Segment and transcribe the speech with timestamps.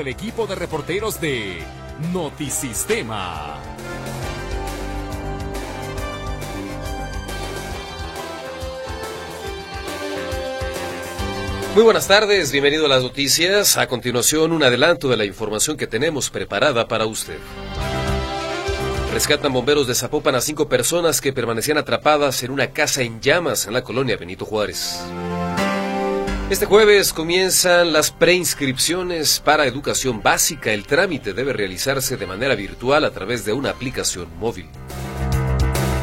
[0.00, 1.58] el equipo de reporteros de
[2.12, 3.58] Notisistema.
[11.74, 13.76] Muy buenas tardes, bienvenido a las noticias.
[13.76, 17.38] A continuación, un adelanto de la información que tenemos preparada para usted.
[19.12, 23.66] Rescatan bomberos de Zapopan a cinco personas que permanecían atrapadas en una casa en llamas
[23.66, 25.00] en la colonia Benito Juárez.
[26.52, 30.70] Este jueves comienzan las preinscripciones para educación básica.
[30.70, 34.68] El trámite debe realizarse de manera virtual a través de una aplicación móvil.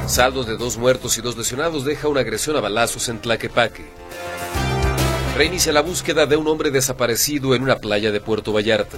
[0.08, 3.86] Saldos de dos muertos y dos lesionados deja una agresión a balazos en Tlaquepaque.
[5.38, 8.98] Reinicia la búsqueda de un hombre desaparecido en una playa de Puerto Vallarta.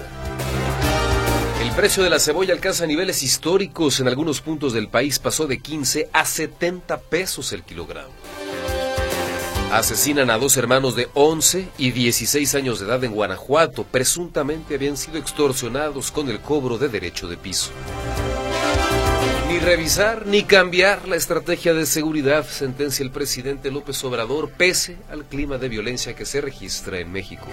[1.61, 5.59] El precio de la cebolla alcanza niveles históricos en algunos puntos del país, pasó de
[5.59, 8.13] 15 a 70 pesos el kilogramo.
[9.71, 13.85] Asesinan a dos hermanos de 11 y 16 años de edad en Guanajuato.
[13.85, 17.71] Presuntamente habían sido extorsionados con el cobro de derecho de piso.
[19.47, 25.23] Ni revisar ni cambiar la estrategia de seguridad, sentencia el presidente López Obrador, pese al
[25.23, 27.47] clima de violencia que se registra en México.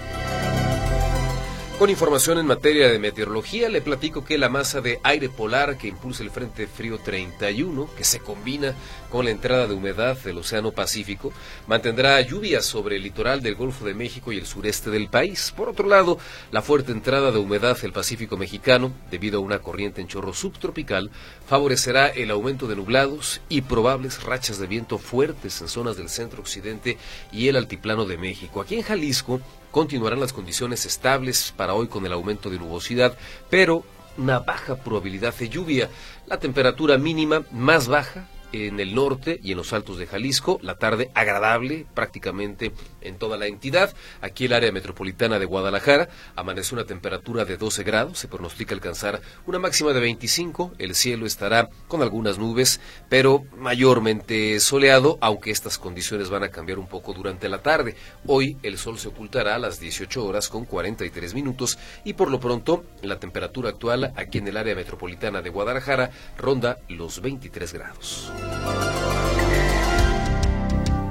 [1.79, 5.87] Con información en materia de meteorología, le platico que la masa de aire polar que
[5.87, 8.75] impulsa el Frente Frío 31, que se combina
[9.09, 11.31] con la entrada de humedad del Océano Pacífico,
[11.67, 15.53] mantendrá lluvias sobre el litoral del Golfo de México y el sureste del país.
[15.55, 16.19] Por otro lado,
[16.51, 21.11] la fuerte entrada de humedad del Pacífico mexicano, debido a una corriente en chorro subtropical,
[21.47, 26.41] favorecerá el aumento de nublados y probables rachas de viento fuertes en zonas del centro
[26.41, 26.97] occidente
[27.31, 28.59] y el altiplano de México.
[28.59, 29.39] Aquí en Jalisco,
[29.71, 33.17] Continuarán las condiciones estables para hoy con el aumento de nubosidad,
[33.49, 33.83] pero
[34.17, 35.89] una baja probabilidad de lluvia.
[36.25, 40.75] La temperatura mínima más baja en el norte y en los altos de Jalisco, la
[40.75, 43.93] tarde agradable prácticamente en toda la entidad.
[44.21, 49.21] Aquí el área metropolitana de Guadalajara amanece una temperatura de 12 grados, se pronostica alcanzar
[49.45, 55.77] una máxima de 25, el cielo estará con algunas nubes, pero mayormente soleado, aunque estas
[55.77, 57.95] condiciones van a cambiar un poco durante la tarde.
[58.25, 62.39] Hoy el sol se ocultará a las 18 horas con 43 minutos y por lo
[62.39, 68.31] pronto la temperatura actual aquí en el área metropolitana de Guadalajara ronda los 23 grados.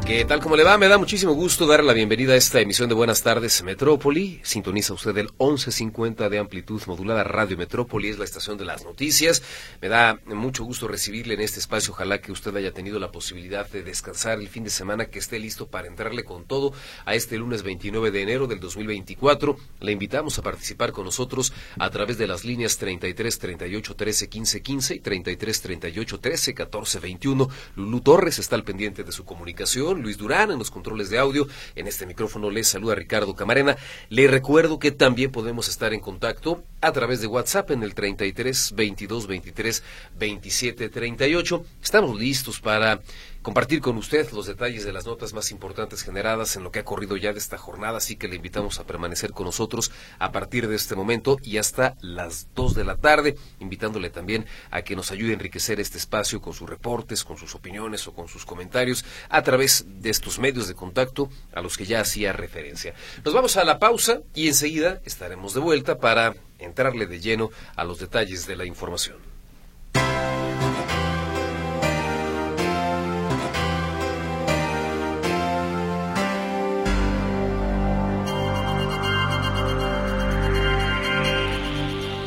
[0.09, 0.79] ¿Qué tal como le va?
[0.79, 4.41] Me da muchísimo gusto dar la bienvenida a esta emisión de Buenas tardes Metrópoli.
[4.43, 9.43] Sintoniza usted el 1150 de amplitud modulada Radio Metrópoli, es la estación de las noticias.
[9.83, 11.93] Me da mucho gusto recibirle en este espacio.
[11.93, 15.39] Ojalá que usted haya tenido la posibilidad de descansar el fin de semana, que esté
[15.39, 16.73] listo para entrarle con todo
[17.05, 19.59] a este lunes 29 de enero del 2024.
[19.81, 24.63] Le invitamos a participar con nosotros a través de las líneas 33 38 13 15
[24.63, 27.49] 15 y 33 38 13 14 21.
[27.77, 29.98] Lulú Torres está al pendiente de su comunicación.
[30.03, 31.49] Luis Durán en los controles de audio.
[31.75, 33.77] En este micrófono les saluda Ricardo Camarena.
[34.09, 38.73] Le recuerdo que también podemos estar en contacto a través de WhatsApp en el 33
[38.75, 39.83] 22 23
[40.19, 41.65] 27 38.
[41.83, 43.01] Estamos listos para
[43.49, 46.85] compartir con usted los detalles de las notas más importantes generadas en lo que ha
[46.85, 50.69] corrido ya de esta jornada, así que le invitamos a permanecer con nosotros a partir
[50.69, 55.13] de este momento y hasta las 2 de la tarde, invitándole también a que nos
[55.13, 59.03] ayude a enriquecer este espacio con sus reportes, con sus opiniones o con sus comentarios
[59.31, 62.93] a través de estos medios de contacto a los que ya hacía referencia.
[63.25, 67.85] Nos vamos a la pausa y enseguida estaremos de vuelta para entrarle de lleno a
[67.85, 69.17] los detalles de la información.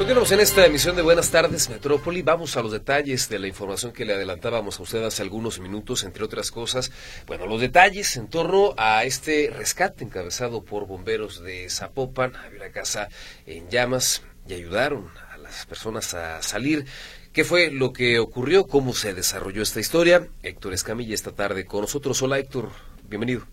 [0.01, 2.23] Continuamos en esta emisión de Buenas tardes Metrópoli.
[2.23, 6.03] Vamos a los detalles de la información que le adelantábamos a usted hace algunos minutos,
[6.03, 6.91] entre otras cosas.
[7.27, 12.35] Bueno, los detalles en torno a este rescate encabezado por bomberos de Zapopan.
[12.35, 13.09] Había una casa
[13.45, 16.87] en llamas y ayudaron a las personas a salir.
[17.31, 18.65] ¿Qué fue lo que ocurrió?
[18.65, 20.27] ¿Cómo se desarrolló esta historia?
[20.41, 22.19] Héctor Escamilla esta tarde con nosotros.
[22.23, 22.69] Hola Héctor,
[23.07, 23.45] bienvenido.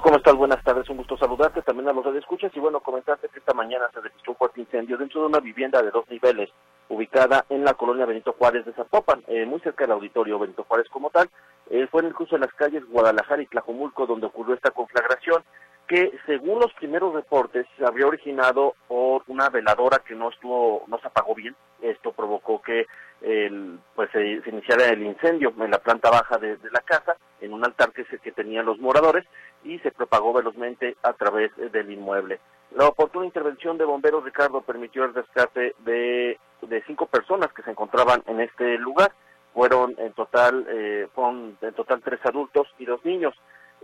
[0.00, 0.34] ¿Cómo estás?
[0.34, 3.52] Buenas tardes, un gusto saludarte, también a los de escuchas y bueno, comentarte que esta
[3.52, 6.48] mañana se registró un fuerte incendio dentro de una vivienda de dos niveles
[6.88, 10.88] ubicada en la colonia Benito Juárez de Zapopan, eh, muy cerca del auditorio Benito Juárez
[10.88, 11.28] como tal.
[11.68, 15.44] Eh, fue en el curso de las calles Guadalajara y Tlajomulco donde ocurrió esta conflagración
[15.86, 20.98] que según los primeros reportes se habría originado por una veladora que no estuvo, no
[21.00, 21.54] se apagó bien.
[21.82, 22.86] Esto provocó que
[23.20, 27.62] el, pues se, iniciara el incendio en la planta baja de, la casa, en un
[27.64, 29.26] altar que, se, que tenían los moradores
[29.64, 32.40] y se propagó velozmente a través del inmueble.
[32.76, 37.70] La oportuna intervención de bomberos Ricardo permitió el rescate de, de cinco personas que se
[37.70, 39.12] encontraban en este lugar.
[39.52, 43.34] Fueron en total, eh, fueron en total tres adultos y dos niños.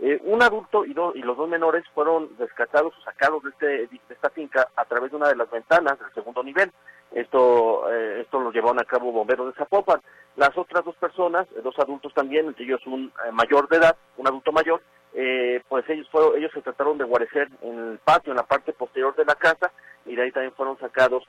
[0.01, 3.99] Eh, un adulto y, y, los dos menores fueron rescatados o sacados de, este, de
[4.09, 6.71] esta finca a través de una de las ventanas del segundo nivel.
[7.11, 9.99] Esto, eh, esto lo llevaron a cabo bomberos de Zapopan.
[10.37, 14.25] Las otras dos personas, eh, dos adultos también, entre ellos un mayor de edad, un
[14.25, 14.81] adulto mayor,
[15.67, 19.15] pues ellos fueron, ellos se trataron de guarecer en el patio, en la parte posterior
[19.15, 19.71] de la casa,
[20.05, 21.23] y de ahí también fueron sacados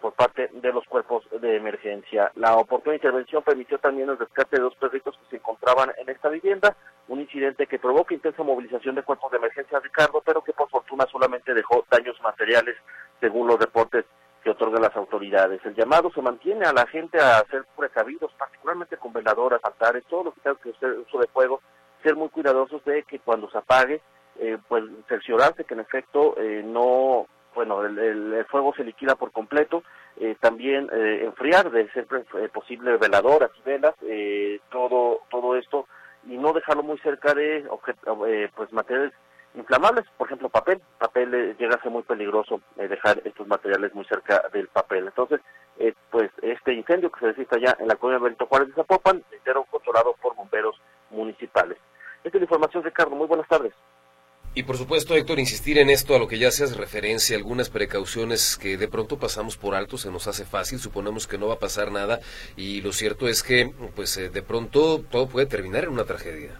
[0.00, 2.32] por parte de los cuerpos de emergencia.
[2.36, 6.30] La oportuna intervención permitió también el rescate de dos perritos que se encontraban en esta
[6.30, 6.74] vivienda,
[7.08, 11.06] un incidente que provoca intensa movilización de cuerpos de emergencia, Ricardo, pero que por fortuna
[11.10, 12.76] solamente dejó daños materiales,
[13.20, 14.06] según los reportes
[14.42, 15.60] que otorgan las autoridades.
[15.64, 20.24] El llamado se mantiene a la gente a ser precavidos, particularmente con veladoras, altares, todo
[20.24, 21.60] lo que tenga que uso de fuego,
[22.04, 24.00] ser muy cuidadosos de que cuando se apague,
[24.38, 29.82] eh, pues cerciorarse que en efecto eh, no, bueno, el, fuego se liquida por completo,
[30.20, 32.06] eh, también enfriar de ser
[32.52, 33.94] posible veladoras y velas,
[34.70, 35.86] todo, todo esto
[36.28, 37.66] y no dejarlo muy cerca de
[38.26, 39.12] eh, pues materiales
[39.54, 43.94] inflamables, por ejemplo papel, papel eh, llega a ser muy peligroso eh, dejar estos materiales
[43.94, 45.06] muy cerca del papel.
[45.06, 45.40] Entonces,
[46.10, 49.64] pues este incendio que se necesita ya en la colonia Benito Juárez de Zapopan, entero
[49.64, 50.80] controlado por bomberos
[51.10, 51.78] municipales.
[52.34, 53.14] Esta es la información, Ricardo.
[53.14, 53.72] Muy buenas tardes.
[54.56, 58.56] Y por supuesto, Héctor, insistir en esto a lo que ya haces referencia, algunas precauciones
[58.56, 61.58] que de pronto pasamos por alto, se nos hace fácil, suponemos que no va a
[61.60, 62.18] pasar nada
[62.56, 66.58] y lo cierto es que pues eh, de pronto todo puede terminar en una tragedia.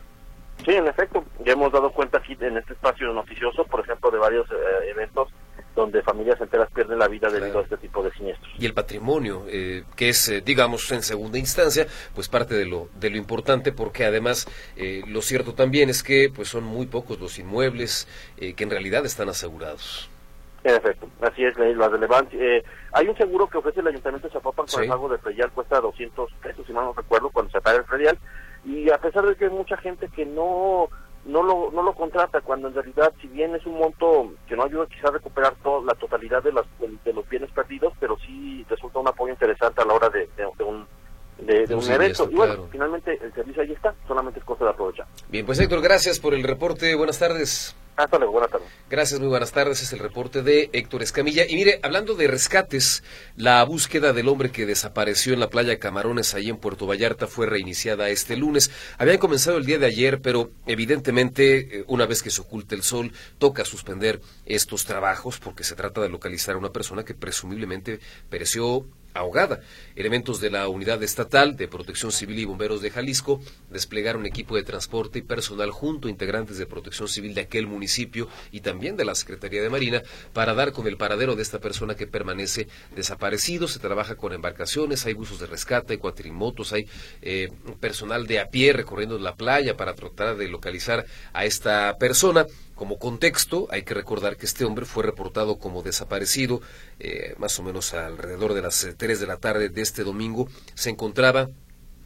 [0.65, 4.19] Sí, en efecto, ya hemos dado cuenta aquí en este espacio noticioso, por ejemplo, de
[4.19, 5.29] varios eh, eventos
[5.75, 8.53] donde familias enteras pierden la vida debido a este tipo de siniestros.
[8.59, 12.89] Y el patrimonio, eh, que es, eh, digamos, en segunda instancia, pues parte de lo,
[12.95, 17.19] de lo importante, porque además eh, lo cierto también es que pues son muy pocos
[17.21, 18.07] los inmuebles
[18.37, 20.11] que en realidad están asegurados.
[20.63, 22.65] En efecto, así es, la relevante.
[22.93, 25.81] hay un seguro que ofrece el Ayuntamiento de Zapopan con el pago de predial, cuesta
[25.81, 28.19] 200 pesos, si mal no recuerdo, cuando se paga el predial,
[28.65, 30.89] y a pesar de que hay mucha gente que no
[31.27, 34.65] no lo, no lo contrata cuando en realidad si bien es un monto que no
[34.65, 36.67] ayuda quizás a recuperar toda la totalidad de, las,
[37.05, 40.29] de, los bienes perdidos, pero sí resulta un apoyo interesante a la hora de,
[40.65, 40.87] un
[41.39, 42.29] de, un evento.
[42.31, 45.07] y bueno, finalmente el servicio ahí está, solamente es cosa de aprovechar.
[45.29, 46.95] Bien, pues Héctor, gracias por el reporte.
[46.95, 47.75] Buenas tardes.
[48.91, 49.81] Gracias, muy buenas tardes.
[49.83, 51.47] Es el reporte de Héctor Escamilla.
[51.49, 53.05] Y mire, hablando de rescates,
[53.37, 57.47] la búsqueda del hombre que desapareció en la playa Camarones, ahí en Puerto Vallarta, fue
[57.47, 58.73] reiniciada este lunes.
[58.99, 62.83] Habían comenzado el día de ayer, pero evidentemente, eh, una vez que se oculte el
[62.83, 68.01] sol, toca suspender estos trabajos porque se trata de localizar a una persona que presumiblemente
[68.29, 69.61] pereció ahogada.
[69.97, 73.41] Elementos de la Unidad Estatal de Protección Civil y Bomberos de Jalisco
[73.71, 78.29] desplegaron equipo de transporte y personal junto a integrantes de Protección Civil de aquel municipio
[78.51, 80.03] y también de la Secretaría de Marina
[80.33, 83.69] para dar con el paradero de esta persona que permanece desaparecido.
[83.69, 86.89] Se trabaja con embarcaciones, hay buzos de rescate, hay cuatrimotos, hay
[87.23, 87.51] eh,
[87.81, 92.47] personal de a pie recorriendo la playa para tratar de localizar a esta persona.
[92.75, 96.61] Como contexto, hay que recordar que este hombre fue reportado como desaparecido
[96.99, 100.49] eh, más o menos alrededor de las 3 eh, de la tarde de este domingo.
[100.75, 101.51] Se encontraba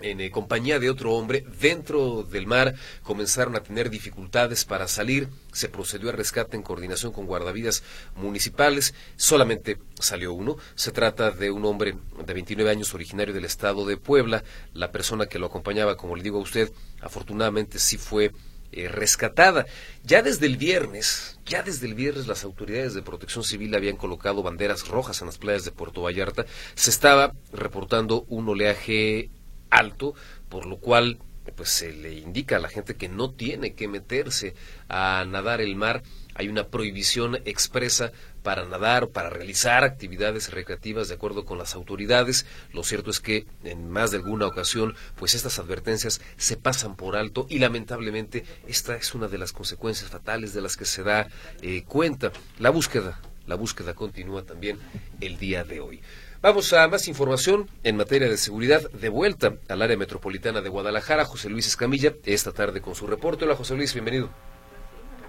[0.00, 2.74] en eh, compañía de otro hombre dentro del mar.
[3.02, 5.28] Comenzaron a tener dificultades para salir.
[5.52, 7.82] Se procedió a rescate en coordinación con guardavidas
[8.14, 8.94] municipales.
[9.16, 10.56] Solamente salió uno.
[10.74, 14.44] Se trata de un hombre de 29 años originario del estado de Puebla.
[14.72, 18.32] La persona que lo acompañaba como le digo a usted afortunadamente sí fue
[18.72, 19.66] eh, rescatada.
[20.04, 24.42] Ya desde el viernes, ya desde el viernes las autoridades de protección civil habían colocado
[24.42, 26.46] banderas rojas en las playas de Puerto Vallarta.
[26.74, 29.30] Se estaba reportando un oleaje
[29.70, 30.14] alto,
[30.48, 31.18] por lo cual
[31.56, 34.54] pues se le indica a la gente que no tiene que meterse
[34.88, 36.02] a nadar el mar.
[36.34, 38.12] Hay una prohibición expresa
[38.48, 42.46] para nadar o para realizar actividades recreativas de acuerdo con las autoridades.
[42.72, 47.14] Lo cierto es que en más de alguna ocasión, pues estas advertencias se pasan por
[47.14, 51.28] alto y lamentablemente esta es una de las consecuencias fatales de las que se da
[51.60, 52.32] eh, cuenta.
[52.58, 54.78] La búsqueda, la búsqueda continúa también
[55.20, 56.00] el día de hoy.
[56.40, 58.90] Vamos a más información en materia de seguridad.
[58.92, 63.44] De vuelta al área metropolitana de Guadalajara, José Luis Escamilla, esta tarde con su reporte.
[63.44, 64.30] Hola José Luis, bienvenido.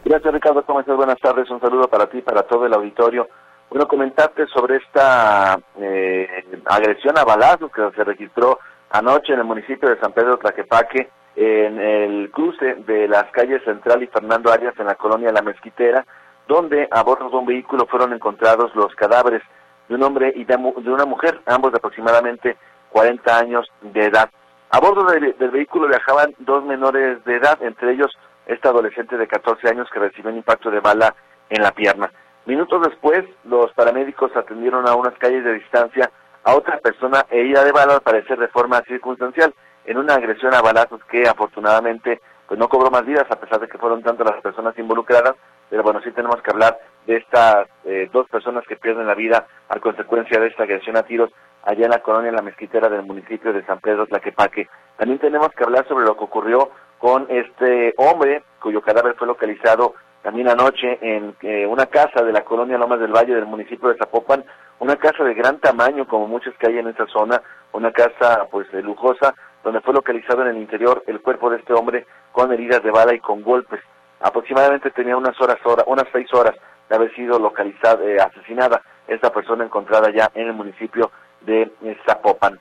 [0.10, 0.98] Gracias Ricardo, ¿cómo estás?
[0.98, 3.30] Buenas tardes, un saludo para ti, para todo el auditorio.
[3.70, 8.58] Bueno, comentarte sobre esta eh, agresión a balazos que se registró
[8.90, 14.02] anoche en el municipio de San Pedro Tlaquepaque, en el cruce de las calles Central
[14.02, 16.04] y Fernando Arias en la colonia La Mezquitera,
[16.48, 19.44] donde a bordo de un vehículo fueron encontrados los cadáveres
[19.90, 22.58] de un hombre y de, una mujer, ambos de aproximadamente
[22.90, 24.28] 40 años de edad.
[24.72, 28.12] A bordo del, vehículo viajaban dos menores de edad, entre ellos
[28.50, 31.16] esta adolescente de 14 años que recibió un impacto de bala
[31.50, 32.12] en la pierna.
[32.46, 36.10] Minutos después, los paramédicos atendieron a unas calles de distancia
[36.44, 39.54] a otra persona herida de bala, al parecer de forma circunstancial,
[39.86, 43.68] en una agresión a balazos que afortunadamente pues no cobró más vidas a pesar de
[43.68, 45.36] que fueron tantas las personas involucradas,
[45.70, 49.46] pero bueno, sí tenemos que hablar de estas eh, dos personas que pierden la vida
[49.70, 51.30] a consecuencia de esta agresión a tiros
[51.64, 54.68] allá en la colonia La Mezquitera del municipio de San Pedro Tlaquepaque.
[54.98, 59.96] También tenemos que hablar sobre lo que ocurrió con este hombre cuyo cadáver fue localizado
[60.22, 63.98] también anoche en eh, una casa de la colonia Lomas del Valle del municipio de
[63.98, 64.44] Zapopan,
[64.80, 67.42] una casa de gran tamaño como muchas que hay en esa zona,
[67.72, 72.06] una casa pues lujosa donde fue localizado en el interior el cuerpo de este hombre
[72.34, 73.80] con heridas de bala y con golpes.
[74.20, 76.56] Aproximadamente tenía unas horas, unas seis horas
[76.90, 81.98] de haber sido localizada, eh, asesinada esta persona encontrada ya en el municipio de eh,
[82.06, 82.60] Zapopan.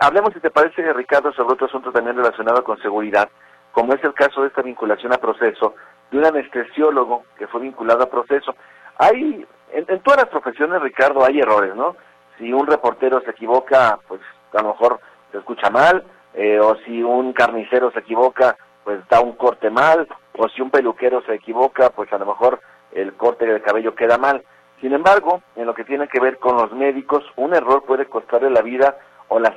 [0.00, 3.30] hablemos, si te parece, Ricardo, sobre otro asunto también relacionado con seguridad
[3.78, 5.76] como es el caso de esta vinculación a proceso,
[6.10, 8.56] de un anestesiólogo que fue vinculado a proceso.
[8.98, 11.94] Hay, en, todas las profesiones, Ricardo, hay errores, ¿no?
[12.36, 14.20] Si un reportero se equivoca, pues
[14.52, 14.98] a lo mejor
[15.30, 16.02] se escucha mal,
[16.34, 20.70] eh, o si un carnicero se equivoca, pues da un corte mal, o si un
[20.70, 22.58] peluquero se equivoca, pues a lo mejor
[22.90, 24.42] el corte del cabello queda mal.
[24.80, 28.50] Sin embargo, en lo que tiene que ver con los médicos, un error puede costarle
[28.50, 28.96] la vida
[29.28, 29.54] o la,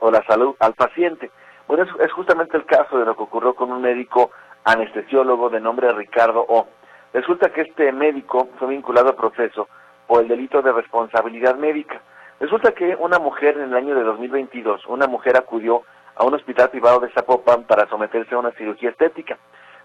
[0.00, 1.30] o la salud al paciente.
[1.68, 4.30] Bueno, es, justamente el caso de lo que ocurrió con un médico
[4.64, 6.66] anestesiólogo de nombre Ricardo O.
[7.12, 9.68] Resulta que este médico fue vinculado a proceso
[10.06, 12.00] por el delito de responsabilidad médica.
[12.38, 15.82] Resulta que una mujer en el año de 2022, una mujer acudió
[16.14, 19.38] a un hospital privado de Zapopan para someterse a una cirugía estética.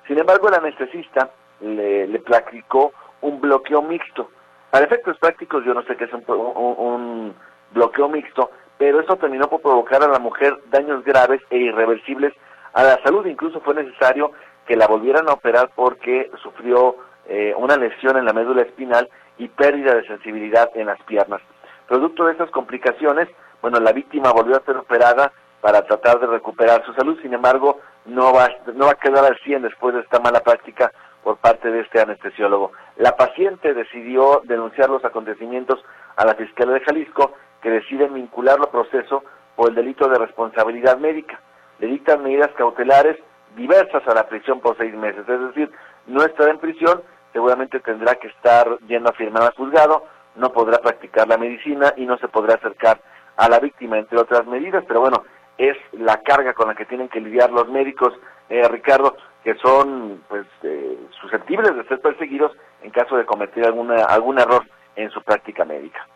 [0.08, 1.30] Sin embargo, el anestesista
[1.62, 4.30] le, practicó un bloqueo mixto.
[4.70, 7.34] Para efectos prácticos, yo no sé qué es un
[7.72, 12.34] bloqueo mixto, pero eso terminó por provocar a la mujer daños graves e irreversibles
[12.74, 13.24] a la salud.
[13.28, 14.32] Incluso fue necesario
[14.66, 16.96] que la volvieran a operar porque sufrió
[17.28, 19.08] eh, una lesión en la médula espinal
[19.38, 21.42] y pérdida de sensibilidad en las piernas.
[21.88, 23.28] Producto de estas complicaciones,
[23.62, 27.82] bueno, la víctima volvió a ser operada para tratar de recuperar su salud, sin embargo,
[28.06, 30.92] no va, no va a quedar al 100 después de esta mala práctica
[31.24, 32.72] por parte de este anestesiólogo.
[32.98, 35.86] La paciente decidió denunciar los acontecimientos
[36.16, 39.24] a la Fiscalía de Jalisco que deciden vincularlo a proceso
[39.56, 41.40] por el delito de responsabilidad médica.
[41.80, 43.18] Le dictan medidas cautelares
[43.56, 45.72] diversas a la prisión por seis meses, es decir,
[46.08, 47.02] no estará en prisión,
[47.34, 52.06] seguramente tendrá que estar yendo a firmar al juzgado, no podrá practicar la medicina y
[52.06, 53.02] no se podrá acercar
[53.36, 55.24] a la víctima, entre otras medidas, pero bueno,
[55.58, 58.14] es la carga con la que tienen que lidiar los médicos,
[58.50, 62.52] eh, Ricardo, que son pues eh, susceptibles de ser perseguidos
[62.84, 64.66] en caso de cometer alguna algún error
[64.96, 66.08] en su práctica médica.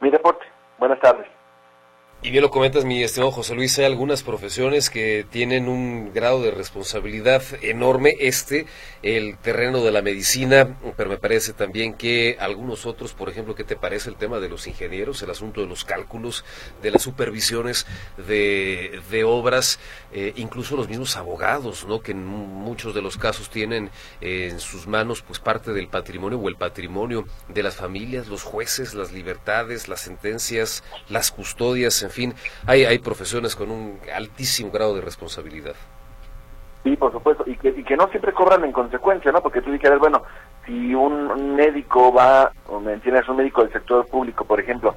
[0.00, 0.53] Mi reporte.
[0.78, 1.26] Buenas tardes.
[2.24, 6.42] Y bien lo comentas, mi estimado José Luis, hay algunas profesiones que tienen un grado
[6.42, 8.14] de responsabilidad enorme.
[8.18, 8.64] Este,
[9.02, 13.64] el terreno de la medicina, pero me parece también que algunos otros, por ejemplo, ¿qué
[13.64, 16.46] te parece el tema de los ingenieros, el asunto de los cálculos,
[16.80, 17.86] de las supervisiones
[18.26, 19.78] de, de obras,
[20.10, 22.00] eh, incluso los mismos abogados, ¿no?
[22.00, 23.90] que en muchos de los casos tienen
[24.22, 28.94] en sus manos pues parte del patrimonio o el patrimonio de las familias, los jueces,
[28.94, 32.34] las libertades, las sentencias, las custodias, en fin,
[32.66, 35.74] hay, hay profesiones con un altísimo grado de responsabilidad.
[36.84, 39.40] Sí, por supuesto, y que, y que no siempre cobran en consecuencia, ¿no?
[39.40, 40.22] Porque tú dices, bueno,
[40.66, 44.94] si un médico va, o me entiendes, un médico del sector público, por ejemplo,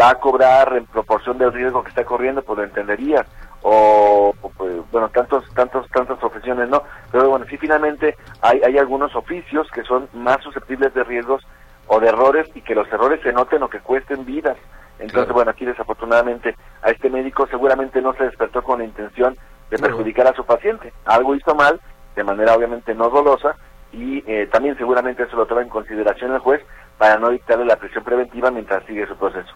[0.00, 3.24] va a cobrar en proporción del riesgo que está corriendo, pues lo entendería,
[3.62, 6.82] o, pues, bueno, tantos, tantos, tantas profesiones, ¿no?
[7.12, 11.46] Pero bueno, sí, finalmente hay, hay algunos oficios que son más susceptibles de riesgos
[11.86, 14.56] o de errores y que los errores se noten o que cuesten vidas.
[14.98, 19.36] Entonces, bueno, aquí desafortunadamente a este médico seguramente no se despertó con la intención
[19.70, 20.92] de perjudicar a su paciente.
[21.04, 21.80] Algo hizo mal,
[22.14, 23.56] de manera obviamente no dolosa,
[23.92, 26.62] y eh, también seguramente eso lo toma en consideración el juez
[26.98, 29.52] para no dictarle la prisión preventiva mientras sigue su proceso.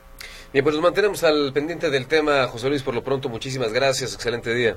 [0.52, 4.14] Bien, pues nos mantenemos al pendiente del tema, José Luis, por lo pronto, muchísimas gracias,
[4.14, 4.76] excelente día.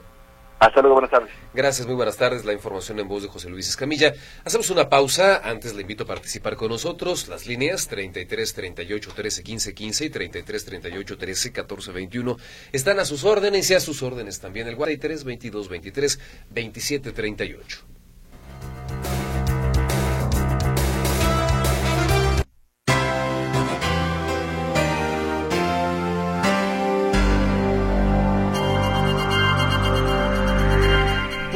[0.63, 1.29] Hasta buenas tardes.
[1.53, 2.46] Gracias, muy buenas tardes.
[2.46, 4.13] La información en voz de José Luis Escamilla.
[4.46, 5.41] Hacemos una pausa.
[5.43, 7.27] Antes le invito a participar con nosotros.
[7.27, 12.38] Las líneas 33 38 13 15 15 y 33 38 13 14 21
[12.72, 17.79] están a sus órdenes y a sus órdenes también el 43 22 23 27 38.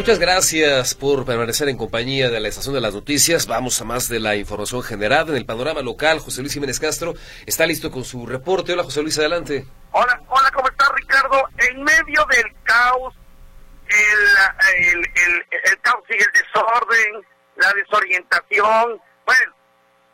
[0.08, 3.46] Muchas gracias por permanecer en compañía de la Estación de las Noticias.
[3.46, 6.20] Vamos a más de la información general en el panorama local.
[6.20, 7.14] José Luis Jiménez Castro
[7.46, 8.72] está listo con su reporte.
[8.72, 9.68] Hola José Luis, adelante.
[9.92, 11.44] Hola, hola, ¿cómo está Ricardo?
[11.58, 13.16] En medio del caos,
[13.90, 19.02] el, el, el, caos y el desorden, la desorientación.
[19.26, 19.56] Bueno,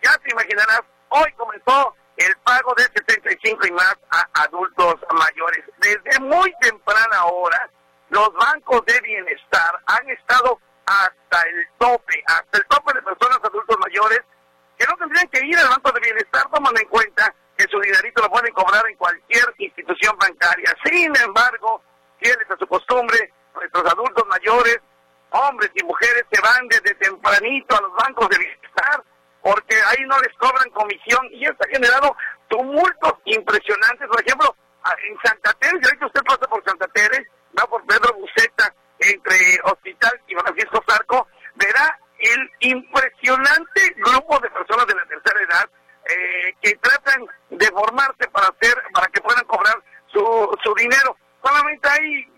[0.03, 5.63] ya te imaginarás, hoy comenzó el pago de 75 y más a adultos mayores.
[5.77, 7.69] Desde muy temprana hora
[8.13, 13.77] los bancos de bienestar han estado hasta el tope, hasta el tope de personas adultos
[13.79, 14.21] mayores
[14.77, 18.21] que no tendrían que ir al Banco de Bienestar tomando en cuenta que su dinerito
[18.21, 20.75] lo pueden cobrar en cualquier institución bancaria.
[20.85, 21.81] Sin embargo,
[22.19, 24.77] fieles a su costumbre, nuestros adultos mayores,
[25.31, 29.03] hombres y mujeres, se van desde tempranito a los bancos de bienestar
[29.41, 32.15] porque ahí no les cobran comisión y esto ha generado
[32.47, 34.07] tumultos impresionantes.
[34.07, 34.55] Por ejemplo,
[35.09, 40.21] en Santa Teresa, ahorita usted pasa por Santa Teresa, va por Pedro Buceta, entre Hospital
[40.27, 45.69] y Francisco Zarco, verá el impresionante grupo de personas de la tercera edad
[46.05, 49.75] eh, que tratan de formarse para hacer, para que puedan cobrar
[50.07, 51.17] su, su dinero.
[51.43, 52.31] Solamente hay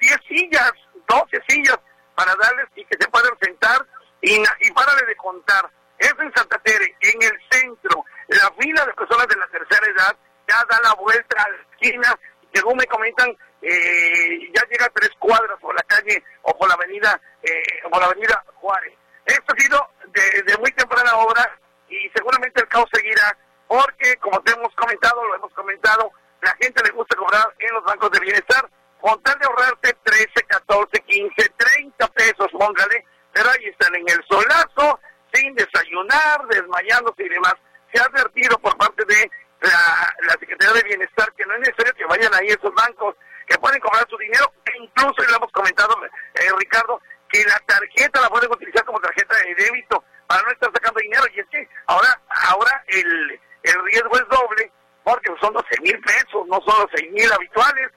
[0.00, 0.72] 10 eh, sillas,
[1.06, 1.78] 12 sillas
[2.14, 3.86] para darles y que se puedan sentar
[4.22, 5.70] y, y párale de contar.
[5.98, 10.16] Es en Santa Tere, en el centro, la fila de personas de la tercera edad
[10.48, 12.18] ya da la vuelta a la esquina,
[12.52, 13.36] según me comentan,
[13.70, 18.06] eh, ya llega tres cuadras por la calle o por la avenida, eh, por la
[18.06, 18.94] avenida Juárez.
[19.26, 21.58] Esto ha sido de, muy temprana hora
[21.88, 26.10] y seguramente el caos seguirá porque, como te hemos comentado, lo hemos comentado,
[26.40, 28.66] la gente le gusta cobrar en los bancos de bienestar
[29.02, 34.24] con tal de ahorrarte 13, 14, 15, 30 pesos, póngale, pero ahí están en el
[34.26, 34.98] solazo,
[35.32, 37.54] sin desayunar, desmayándose y demás.
[37.92, 42.06] Se ha advertido por parte de la Secretaría de Bienestar que no es necesario que
[42.06, 43.14] vayan ahí esos bancos,
[43.48, 47.58] que pueden cobrar su dinero, e incluso, y lo hemos comentado, eh, Ricardo, que la
[47.66, 51.24] tarjeta la pueden utilizar como tarjeta de débito para no estar sacando dinero.
[51.34, 54.72] Y es que ahora, ahora el, el riesgo es doble,
[55.04, 57.90] porque son 12 mil pesos, no son los 6 mil habituales,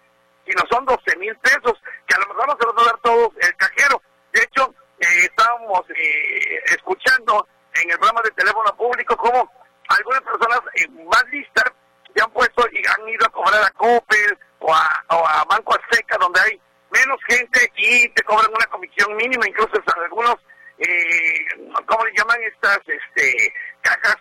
[0.45, 1.73] sino son 12 mil pesos,
[2.07, 4.01] que a lo mejor no se los a dar todos el cajero.
[4.31, 9.51] De hecho, eh, estábamos eh, escuchando en el programa de teléfono público cómo
[9.89, 11.71] algunas personas eh, más listas
[12.13, 15.75] se han puesto y han ido a cobrar a Coppel o a, o a Banco
[15.75, 20.35] Azteca, donde hay menos gente y te cobran una comisión mínima, incluso algunos,
[20.77, 21.45] eh,
[21.85, 24.17] ¿cómo le llaman estas este, cajas,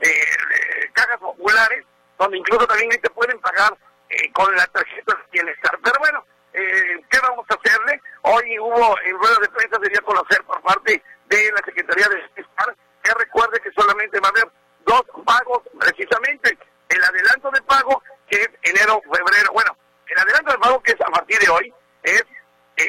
[0.00, 1.84] eh, cajas populares?
[2.18, 3.76] Donde incluso también te pueden pagar
[4.10, 5.78] eh, con la tarjeta de bienestar.
[5.82, 8.00] Pero bueno, eh, ¿qué vamos a hacerle?
[8.22, 12.76] Hoy hubo en rueda de prensa, debería conocer por parte de la Secretaría de Bienestar,
[13.02, 14.52] que recuerde que solamente va a haber
[14.84, 16.58] dos pagos precisamente.
[16.88, 19.76] El adelanto de pago, que es enero, febrero, bueno,
[20.10, 22.24] el adelanto de pago que es a partir de hoy, es
[22.76, 22.88] eh,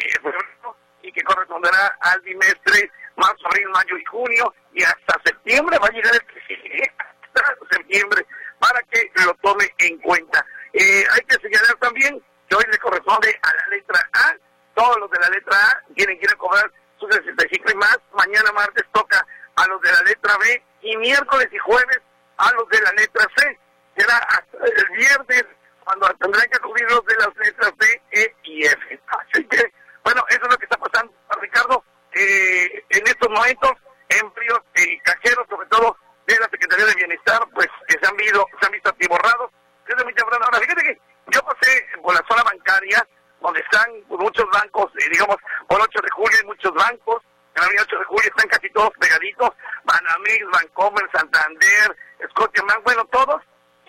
[1.03, 5.91] y que corresponderá al bimestre marzo, abril, mayo y junio, y hasta septiembre va a
[5.91, 6.91] llegar el
[7.33, 8.25] hasta septiembre
[8.59, 10.45] para que lo tome en cuenta.
[10.73, 14.35] Eh, hay que señalar también que hoy le corresponde a la letra A,
[14.75, 17.97] todos los de la letra A tienen que ir a cobrar sus 65 y más,
[18.13, 21.99] mañana martes toca a los de la letra B y miércoles y jueves
[22.37, 23.59] a los de la letra C.
[23.97, 25.45] Será hasta el viernes
[25.83, 28.99] cuando tendrán que de las letras D, E y F.
[29.07, 29.71] Así que,
[30.03, 33.71] bueno, eso es lo que está pasando, Ricardo, eh, en estos momentos,
[34.09, 38.45] empleos eh, cajeros, sobre todo de la Secretaría de Bienestar, pues que se han visto,
[38.59, 39.51] se han visto atiborrados
[39.87, 40.45] desde muy temprano.
[40.45, 43.07] Ahora, fíjate que yo pasé por la zona bancaria,
[43.41, 47.21] donde están muchos bancos, eh, digamos, por 8 de julio hay muchos bancos,
[47.55, 49.49] en la 8 de julio están casi todos pegaditos,
[49.83, 51.95] Banamex, Bancomer, Santander,
[52.31, 53.41] Scotiabank, bueno, todos,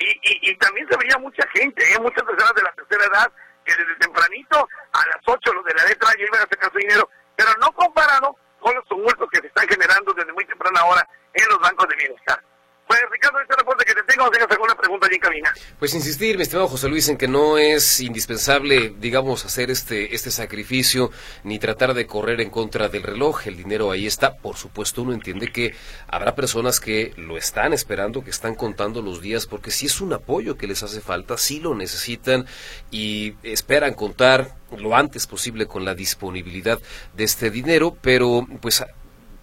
[0.03, 1.99] y, y, también se veía mucha gente, ¿eh?
[2.01, 3.33] muchas personas de la tercera edad,
[3.65, 6.79] que desde tempranito, a las 8 los de la letra ya iban a sacar su
[6.79, 11.07] dinero, pero no comparado con los tumultos que se están generando desde muy temprana hora
[11.35, 12.43] en los bancos de bienestar.
[12.93, 15.45] Pues Ricardo, este reporte que te tengo, ¿tengas alguna pregunta allí en?
[15.79, 20.31] Pues insistir, mi estimado José Luis, en que no es indispensable, digamos, hacer este, este
[20.31, 21.11] sacrificio
[21.43, 23.47] ni tratar de correr en contra del reloj.
[23.47, 24.37] El dinero ahí está.
[24.37, 25.75] Por supuesto, uno entiende que
[26.07, 30.13] habrá personas que lo están esperando, que están contando los días, porque si es un
[30.13, 32.45] apoyo que les hace falta, si lo necesitan
[32.91, 36.79] y esperan contar lo antes posible con la disponibilidad
[37.15, 38.85] de este dinero, pero pues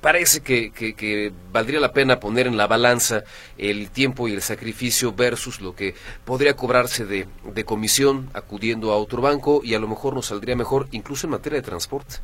[0.01, 3.23] parece que, que, valdría la pena poner en la balanza
[3.57, 8.97] el tiempo y el sacrificio versus lo que podría cobrarse de, de comisión acudiendo a
[8.97, 12.15] otro banco y a lo mejor nos saldría mejor incluso en materia de transporte.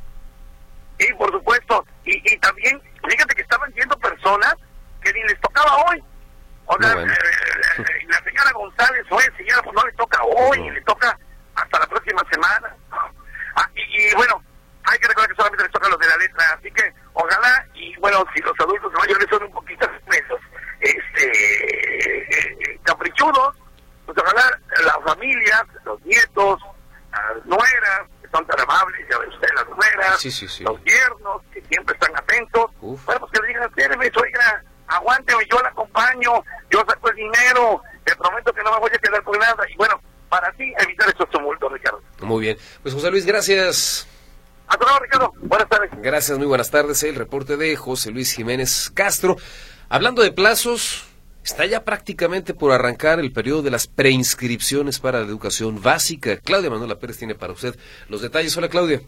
[0.99, 1.85] Sí, por supuesto.
[2.05, 4.55] Y, y también, fíjate que estaban viendo personas
[5.03, 6.01] que ni les tocaba hoy.
[6.67, 10.81] O sea, eh, eh, la señora González, oye, señora, pues no le toca hoy, le
[10.81, 11.17] toca
[11.55, 12.75] hasta la próxima semana.
[13.55, 14.41] Ah, y, y bueno,
[14.86, 17.95] hay que recordar que solamente les toca los de la letra, así que ojalá, y
[17.98, 20.39] bueno, si los adultos mayores son un poquito menos
[20.80, 23.56] este, caprichudos,
[24.06, 26.62] pues ojalá las familias, los nietos,
[27.12, 30.24] las nueras, que son tan amables, ya ven ustedes las nueras,
[30.62, 35.60] los yernos, que siempre están atentos, bueno, pues que le digan, espéreme, oiga, aguánteme, yo
[35.62, 39.39] la acompaño, yo saco el dinero, te prometo que no me voy a quedar con
[39.39, 42.04] nada, y bueno, para así evitar estos tumultos, Ricardo.
[42.21, 44.08] Muy bien, pues José Luis, gracias.
[44.67, 45.34] Hasta luego, Ricardo.
[45.41, 45.91] Buenas tardes.
[46.01, 47.04] Gracias, muy buenas tardes.
[47.04, 49.38] El reporte de José Luis Jiménez Castro.
[49.89, 51.08] Hablando de plazos,
[51.43, 56.38] está ya prácticamente por arrancar el periodo de las preinscripciones para la educación básica.
[56.38, 57.75] Claudia Manuela Pérez tiene para usted
[58.10, 58.58] los detalles.
[58.58, 59.01] Hola, Claudia.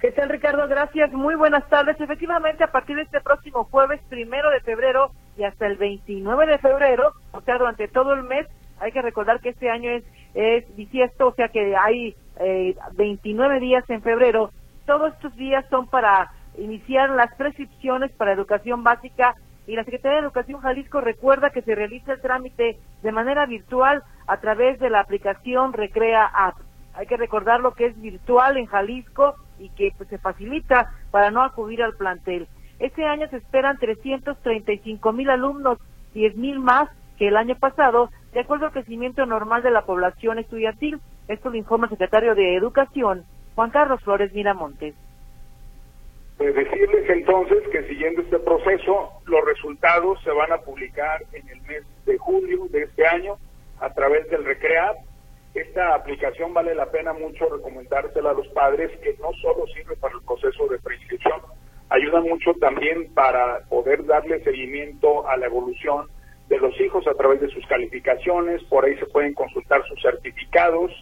[0.00, 0.68] ¿Qué tal, Ricardo?
[0.68, 1.12] Gracias.
[1.12, 2.00] Muy buenas tardes.
[2.00, 6.58] Efectivamente, a partir de este próximo jueves, primero de febrero y hasta el 29 de
[6.58, 8.46] febrero, o sea, durante todo el mes,
[8.78, 13.58] hay que recordar que este año es, es bisiesto, o sea que hay eh, 29
[13.58, 14.52] días en febrero.
[14.88, 19.34] Todos estos días son para iniciar las prescripciones para educación básica
[19.66, 24.02] y la Secretaría de Educación Jalisco recuerda que se realiza el trámite de manera virtual
[24.26, 26.54] a través de la aplicación Recrea App.
[26.94, 31.30] Hay que recordar lo que es virtual en Jalisco y que pues, se facilita para
[31.30, 32.48] no acudir al plantel.
[32.78, 35.76] Este año se esperan 335 mil alumnos,
[36.14, 40.38] 10 mil más que el año pasado, de acuerdo al crecimiento normal de la población
[40.38, 40.98] estudiantil.
[41.28, 43.26] Esto lo informa el secretario de Educación,
[43.58, 44.94] Juan Carlos Flores Miramontes.
[46.36, 51.60] Pues decirles entonces que siguiendo este proceso, los resultados se van a publicar en el
[51.62, 53.36] mes de julio de este año
[53.80, 54.98] a través del Recreat.
[55.54, 60.14] Esta aplicación vale la pena mucho recomendársela a los padres, que no solo sirve para
[60.14, 61.40] el proceso de preinscripción,
[61.88, 66.06] ayuda mucho también para poder darle seguimiento a la evolución
[66.46, 70.92] de los hijos a través de sus calificaciones, por ahí se pueden consultar sus certificados.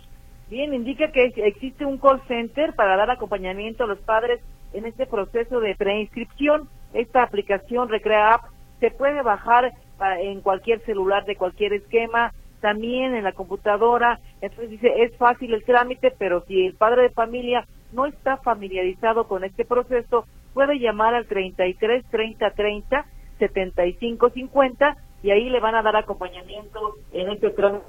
[0.48, 4.40] Bien, indica que existe un call center para dar acompañamiento a los padres
[4.72, 6.68] en este proceso de preinscripción.
[6.94, 8.44] Esta aplicación Recrea App
[8.78, 9.72] se puede bajar
[10.20, 14.20] en cualquier celular de cualquier esquema, también en la computadora.
[14.40, 19.26] Entonces dice, es fácil el trámite, pero si el padre de familia no está familiarizado
[19.26, 23.06] con este proceso, puede llamar al 33 30 30
[23.38, 27.84] 75 50 y ahí le van a dar acompañamiento en este trámite.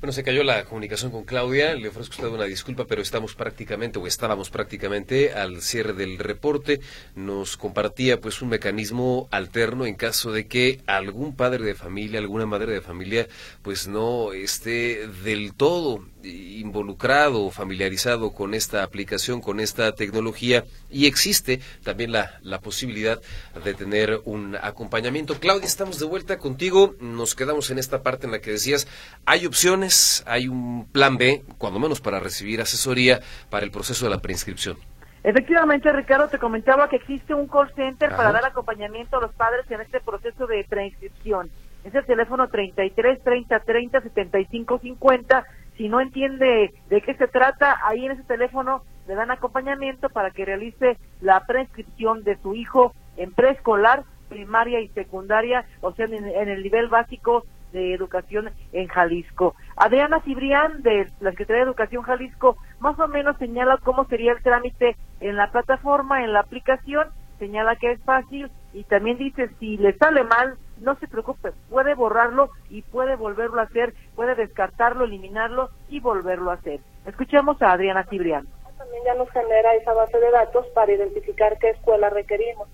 [0.00, 1.74] Bueno, se cayó la comunicación con Claudia.
[1.74, 6.80] Le ofrezco usted una disculpa, pero estamos prácticamente, o estábamos prácticamente, al cierre del reporte.
[7.16, 12.46] Nos compartía, pues, un mecanismo alterno en caso de que algún padre de familia, alguna
[12.46, 13.26] madre de familia,
[13.62, 21.06] pues, no esté del todo involucrado o familiarizado con esta aplicación, con esta tecnología y
[21.06, 23.20] existe también la, la posibilidad
[23.64, 25.38] de tener un acompañamiento.
[25.38, 26.94] Claudia, estamos de vuelta contigo.
[27.00, 28.88] Nos quedamos en esta parte en la que decías,
[29.24, 34.10] hay opciones, hay un plan B, cuando menos para recibir asesoría para el proceso de
[34.10, 34.76] la preinscripción.
[35.24, 39.68] Efectivamente, Ricardo, te comentaba que existe un call center para dar acompañamiento a los padres
[39.70, 41.50] en este proceso de preinscripción.
[41.84, 45.44] Es el teléfono 33 30 30 75 50
[45.78, 50.32] si no entiende de qué se trata, ahí en ese teléfono le dan acompañamiento para
[50.32, 56.24] que realice la prescripción de su hijo en preescolar, primaria y secundaria, o sea, en,
[56.26, 59.54] el nivel básico de educación en Jalisco.
[59.76, 64.42] Adriana Cibrián, de la Secretaría de Educación Jalisco, más o menos señala cómo sería el
[64.42, 69.76] trámite en la plataforma, en la aplicación, señala que es fácil y también dice si
[69.76, 75.04] le sale mal, no se preocupe, puede borrarlo y puede volverlo a hacer, puede descartarlo,
[75.04, 76.80] eliminarlo y volverlo a hacer.
[77.06, 78.46] Escuchemos a Adriana Cibrián.
[78.76, 82.68] También ya nos genera esa base de datos para identificar qué escuela requerimos.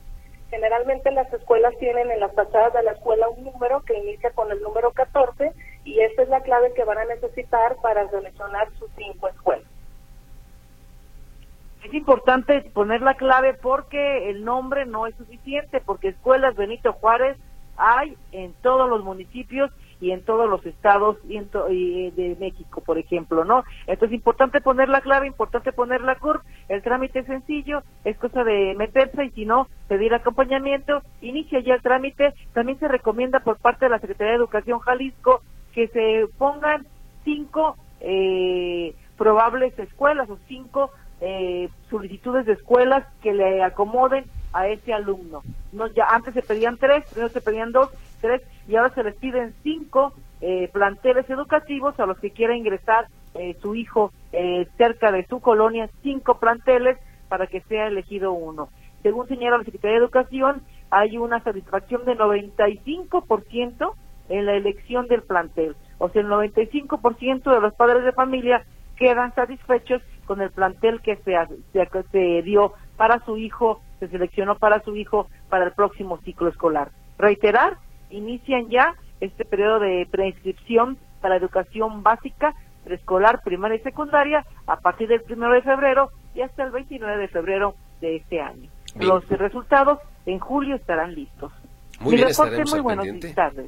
[0.50, 4.50] Generalmente las escuelas tienen en las fachadas de la escuela un número que inicia con
[4.52, 5.52] el número 14
[5.84, 9.66] y esta es la clave que van a necesitar para seleccionar sus cinco escuelas.
[11.84, 17.36] Es importante poner la clave porque el nombre no es suficiente, porque escuelas Benito Juárez
[17.76, 23.44] hay en todos los municipios y en todos los estados y de México, por ejemplo,
[23.44, 23.64] ¿no?
[23.86, 28.44] Entonces, importante poner la clave, importante poner la CURP, el trámite es sencillo, es cosa
[28.44, 33.58] de meterse y si no, pedir acompañamiento, inicia ya el trámite, también se recomienda por
[33.58, 36.86] parte de la Secretaría de Educación Jalisco que se pongan
[37.24, 40.90] cinco eh, probables escuelas o cinco
[41.26, 45.42] eh, solicitudes de escuelas que le acomoden a ese alumno.
[45.72, 47.88] No, ya antes se pedían tres, primero se pedían dos,
[48.20, 53.06] tres, y ahora se les piden cinco eh, planteles educativos a los que quiera ingresar
[53.34, 58.68] eh, su hijo eh, cerca de su colonia, cinco planteles para que sea elegido uno.
[59.02, 63.94] Según señala la Secretaría de Educación, hay una satisfacción de 95%
[64.28, 65.74] en la elección del plantel.
[65.96, 68.64] O sea, el 95% de los padres de familia
[68.96, 71.34] quedan satisfechos con el plantel que se,
[71.72, 76.48] se, se dio para su hijo se seleccionó para su hijo para el próximo ciclo
[76.48, 76.90] escolar.
[77.18, 77.78] Reiterar,
[78.10, 85.08] inician ya este periodo de preinscripción para educación básica, preescolar, primaria y secundaria a partir
[85.08, 88.70] del primero de febrero y hasta el 29 de febrero de este año.
[88.96, 91.52] Los resultados en julio estarán listos.
[92.00, 93.06] Muy bien, reporte, muy buenos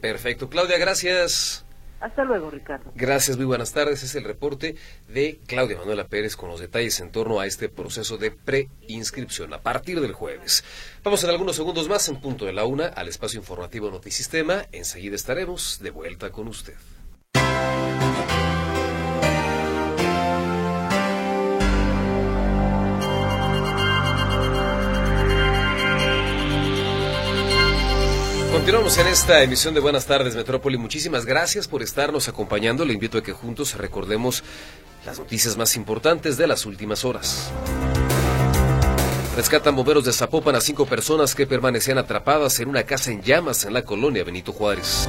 [0.00, 0.48] Perfecto.
[0.48, 1.65] Claudia, gracias.
[2.00, 2.92] Hasta luego, Ricardo.
[2.94, 4.02] Gracias, muy buenas tardes.
[4.02, 4.76] Es el reporte
[5.08, 9.62] de Claudia Manuela Pérez con los detalles en torno a este proceso de preinscripción a
[9.62, 10.64] partir del jueves.
[11.02, 14.66] Vamos en algunos segundos más en punto de la una al espacio informativo Notisistema.
[14.72, 16.74] Enseguida estaremos de vuelta con usted.
[28.56, 30.78] Continuamos en esta emisión de Buenas tardes Metrópoli.
[30.78, 32.86] Muchísimas gracias por estarnos acompañando.
[32.86, 34.42] Le invito a que juntos recordemos
[35.04, 37.52] las noticias más importantes de las últimas horas.
[39.36, 43.66] Rescatan bomberos de Zapopan a cinco personas que permanecían atrapadas en una casa en llamas
[43.66, 45.06] en la colonia Benito Juárez.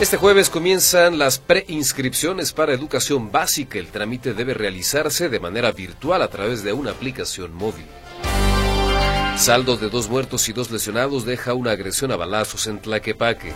[0.00, 3.78] Este jueves comienzan las preinscripciones para educación básica.
[3.78, 7.86] El trámite debe realizarse de manera virtual a través de una aplicación móvil.
[9.36, 13.52] Saldo de dos muertos y dos lesionados deja una agresión a balazos en Tlaquepaque.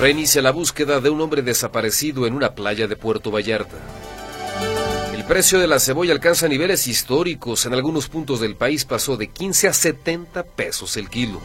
[0.00, 3.76] Reinicia la búsqueda de un hombre desaparecido en una playa de Puerto Vallarta.
[5.12, 7.66] El precio de la cebolla alcanza niveles históricos.
[7.66, 11.40] En algunos puntos del país pasó de 15 a 70 pesos el kilo.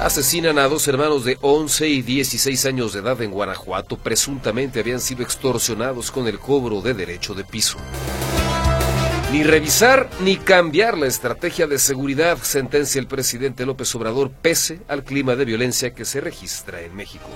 [0.00, 3.98] Asesinan a dos hermanos de 11 y 16 años de edad en Guanajuato.
[3.98, 7.76] Presuntamente habían sido extorsionados con el cobro de derecho de piso.
[9.32, 15.04] Ni revisar ni cambiar la estrategia de seguridad, sentencia el presidente López Obrador, pese al
[15.04, 17.28] clima de violencia que se registra en México.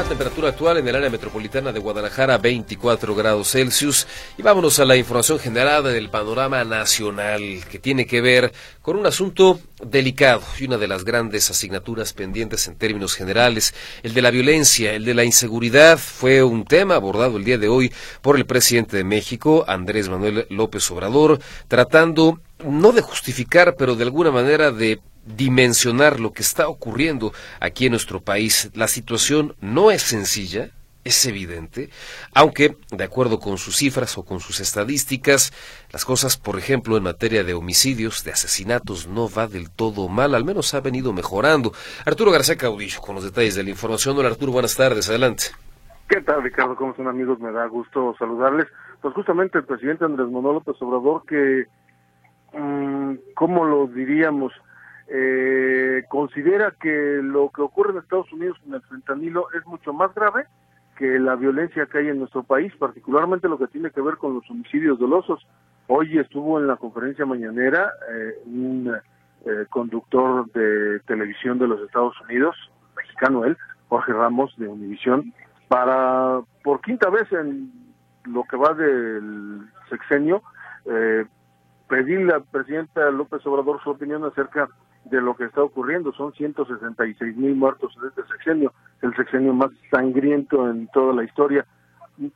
[0.00, 4.06] La temperatura actual en el área metropolitana de Guadalajara 24 grados Celsius.
[4.38, 9.04] Y vámonos a la información generada del panorama nacional que tiene que ver con un
[9.04, 14.30] asunto delicado y una de las grandes asignaturas pendientes en términos generales, el de la
[14.30, 18.46] violencia, el de la inseguridad, fue un tema abordado el día de hoy por el
[18.46, 24.70] presidente de México, Andrés Manuel López Obrador, tratando no de justificar, pero de alguna manera
[24.70, 25.00] de
[25.36, 28.70] dimensionar lo que está ocurriendo aquí en nuestro país.
[28.74, 30.70] La situación no es sencilla,
[31.02, 31.88] es evidente,
[32.34, 35.52] aunque, de acuerdo con sus cifras o con sus estadísticas,
[35.92, 40.34] las cosas, por ejemplo, en materia de homicidios, de asesinatos, no va del todo mal,
[40.34, 41.72] al menos ha venido mejorando.
[42.04, 44.18] Arturo García Caudillo, con los detalles de la información.
[44.18, 45.44] Hola Arturo, buenas tardes, adelante.
[46.06, 46.76] ¿Qué tal, Ricardo?
[46.76, 47.38] ¿Cómo son amigos?
[47.38, 48.66] Me da gusto saludarles.
[49.00, 51.64] Pues justamente el presidente Andrés Manuel López Obrador, que,
[52.52, 54.52] mmm, ¿cómo lo diríamos?
[55.12, 60.14] Eh, considera que lo que ocurre en Estados Unidos con el fentanilo es mucho más
[60.14, 60.46] grave
[60.96, 64.34] que la violencia que hay en nuestro país, particularmente lo que tiene que ver con
[64.34, 65.44] los homicidios dolosos.
[65.88, 68.94] Hoy estuvo en la conferencia mañanera eh, un
[69.46, 72.54] eh, conductor de televisión de los Estados Unidos,
[72.96, 73.56] mexicano él,
[73.88, 75.32] Jorge Ramos de Univisión,
[75.66, 77.72] para por quinta vez en
[78.26, 80.42] lo que va del sexenio
[80.84, 81.24] eh,
[81.88, 84.68] pedirle al presidente López Obrador su opinión acerca
[85.04, 86.12] de lo que está ocurriendo.
[86.12, 91.66] Son 166 mil muertos en este sexenio, el sexenio más sangriento en toda la historia.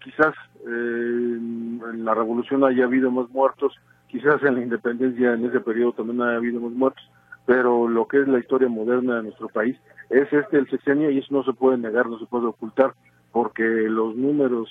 [0.01, 0.35] Quizás
[0.67, 3.75] eh, en la revolución haya habido más muertos,
[4.09, 7.11] quizás en la independencia en ese periodo también haya habido más muertos,
[7.47, 9.77] pero lo que es la historia moderna de nuestro país
[10.09, 12.95] es este el sexenio y eso no se puede negar, no se puede ocultar,
[13.33, 14.71] porque los números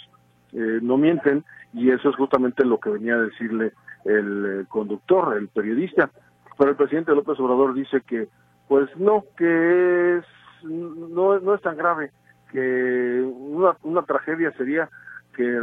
[0.54, 3.74] eh, no mienten y eso es justamente lo que venía a decirle
[4.06, 6.10] el eh, conductor, el periodista
[6.58, 8.28] pero el presidente López Obrador dice que
[8.68, 10.26] pues no, que es
[10.64, 12.12] no, no es tan grave,
[12.52, 14.90] que una, una tragedia sería
[15.36, 15.62] que eh,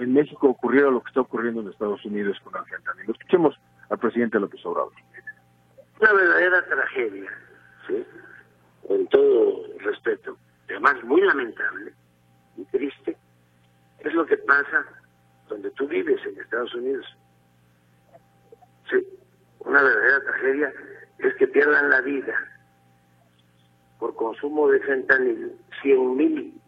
[0.00, 3.12] en México ocurriera lo que está ocurriendo en Estados Unidos con el fentanilo.
[3.12, 3.54] Escuchemos
[3.90, 4.92] al presidente López Obrador.
[6.00, 7.30] Una verdadera tragedia,
[7.86, 8.04] ¿sí?
[8.86, 10.36] con todo respeto,
[10.68, 11.92] además muy lamentable
[12.56, 13.16] y triste,
[14.00, 14.84] es lo que pasa
[15.48, 17.06] donde tú vives en Estados Unidos
[19.60, 20.72] una verdadera tragedia
[21.18, 22.34] es que pierdan la vida
[23.98, 26.60] por consumo de fentanil 100.000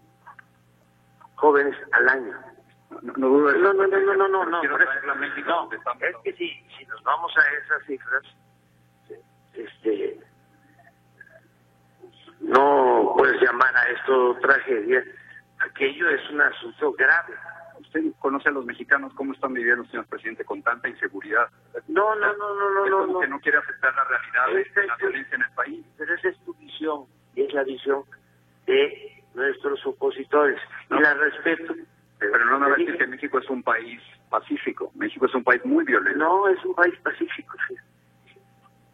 [1.37, 2.39] jóvenes al año.
[3.03, 7.65] No, no, no, no, no, no, no, no, es que si, si nos vamos a
[7.65, 8.23] esas cifras,
[9.55, 10.21] este,
[12.41, 15.03] no puedes llamar a esto tragedia,
[15.59, 17.35] aquello es un asunto grave
[17.93, 21.49] usted conoce a los mexicanos cómo están viviendo, señor presidente, con tanta inseguridad.
[21.89, 23.21] No, no, no, no, no, no.
[23.21, 25.87] que no quiere afectar la realidad de la violencia en el país.
[25.99, 28.03] Pero esa es tu visión, y es la visión
[28.67, 30.59] de nuestros opositores.
[30.91, 31.75] Y la respeto.
[32.19, 34.01] Pero no me va a decir que México es un país
[34.31, 34.91] pacífico.
[34.95, 36.19] México es un país muy violento.
[36.19, 37.75] No, es un país pacífico, sí.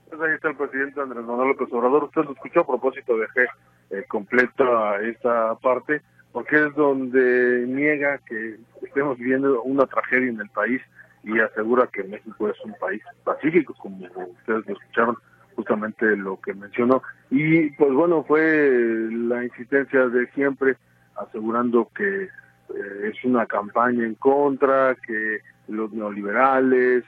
[0.09, 2.05] Pues ahí está el presidente Andrés Manuel López Obrador.
[2.05, 3.47] Usted lo escuchó a propósito, dejé
[3.91, 6.03] eh, completa esta parte
[6.39, 10.81] porque es donde niega que estemos viviendo una tragedia en el país
[11.25, 15.17] y asegura que México es un país pacífico, como ustedes lo escucharon
[15.57, 17.03] justamente lo que mencionó.
[17.29, 20.77] Y pues bueno, fue la insistencia de siempre
[21.17, 27.03] asegurando que eh, es una campaña en contra, que los neoliberales,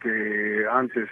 [0.00, 1.08] que antes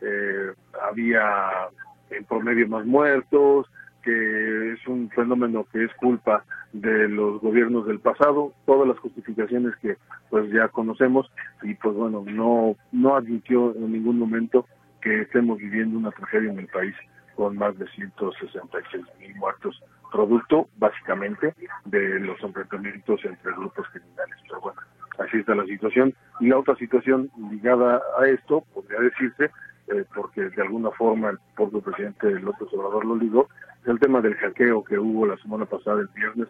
[0.00, 1.68] eh, había
[2.08, 3.66] en promedio más muertos,
[4.08, 6.42] que es un fenómeno que es culpa
[6.72, 9.98] de los gobiernos del pasado, todas las justificaciones que
[10.30, 11.30] pues ya conocemos
[11.62, 14.64] y pues bueno, no no admitió en ningún momento
[15.02, 16.94] que estemos viviendo una tragedia en el país
[17.36, 19.78] con más de 166 mil muertos,
[20.10, 24.38] producto básicamente de los enfrentamientos entre grupos criminales.
[24.48, 24.80] Pero bueno,
[25.18, 26.14] así está la situación.
[26.40, 29.50] Y la otra situación ligada a esto, podría decirse,
[29.90, 33.48] eh, porque de alguna forma el propio presidente López Obrador lo ligó,
[33.86, 36.48] el tema del hackeo que hubo la semana pasada, el viernes,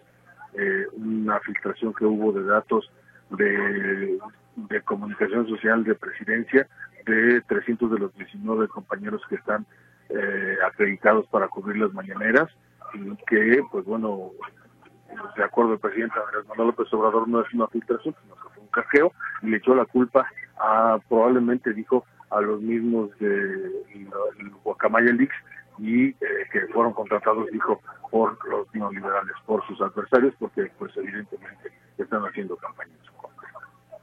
[0.55, 2.90] eh, una filtración que hubo de datos
[3.31, 4.18] de,
[4.85, 6.66] comunicación social de presidencia
[7.07, 9.66] de 300 de los 19 compañeros que están
[10.09, 12.48] eh, acreditados para cubrir las mañaneras
[12.94, 14.31] y que, pues bueno,
[15.37, 18.62] de acuerdo al presidente Andrés Manuel López Obrador, no es una filtración, sino que fue
[18.62, 20.27] un cargeo y le echó la culpa
[20.59, 23.85] a, probablemente dijo, a los mismos de
[24.64, 25.37] Guacamaya Leaks
[25.79, 26.17] y eh,
[26.53, 32.57] que fueron contratados, dijo, por los neoliberales, por sus adversarios, porque pues evidentemente están haciendo
[32.57, 32.99] campañas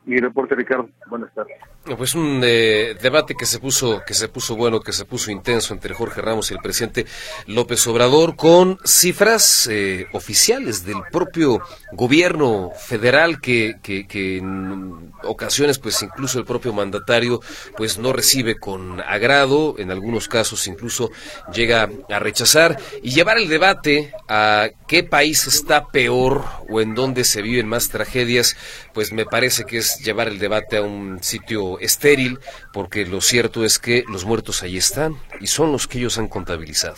[0.06, 1.58] mi reporte Ricardo, buenas tardes.
[1.86, 5.72] Pues un eh, debate que se puso que se puso bueno, que se puso intenso
[5.72, 7.06] entre Jorge Ramos y el presidente
[7.46, 15.78] López Obrador con cifras eh, oficiales del propio gobierno federal que, que, que, en ocasiones
[15.78, 17.40] pues incluso el propio mandatario
[17.78, 21.12] pues no recibe con agrado, en algunos casos incluso
[21.54, 22.80] llega a rechazar.
[23.04, 27.90] Y llevar el debate a qué país está peor o en dónde se viven más
[27.90, 28.58] tragedias,
[28.94, 32.40] pues me parece que es llevar el debate a un sitio estéril,
[32.74, 36.28] porque lo cierto es que los muertos ahí están y son los que ellos han
[36.28, 36.98] contabilizado.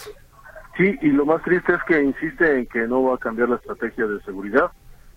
[0.78, 3.56] Sí, y lo más triste es que insiste en que no va a cambiar la
[3.56, 4.72] estrategia de seguridad,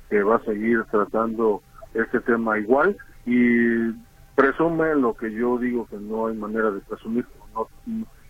[0.08, 1.62] que va a seguir tratando
[1.94, 2.96] este tema igual
[3.26, 3.90] y
[4.34, 7.26] presume lo que yo digo que no hay manera de presumir.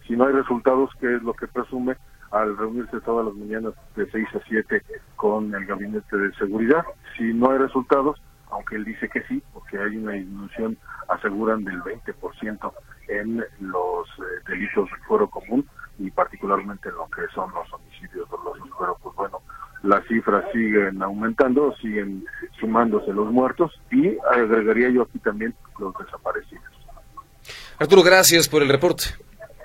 [0.06, 1.96] si no hay resultados, ¿qué es lo que presume?
[2.30, 4.82] al reunirse todas las mañanas de 6 a 7
[5.16, 6.84] con el gabinete de seguridad.
[7.16, 10.76] Si no hay resultados, aunque él dice que sí, porque hay una disminución,
[11.08, 12.72] aseguran del 20%
[13.08, 15.66] en los eh, delitos de fuero común
[15.98, 18.68] y particularmente en lo que son los homicidios dolosos.
[18.78, 19.40] Pero pues bueno,
[19.82, 22.24] las cifras siguen aumentando, siguen
[22.58, 26.64] sumándose los muertos y agregaría yo aquí también los desaparecidos.
[27.78, 29.04] Arturo, gracias por el reporte.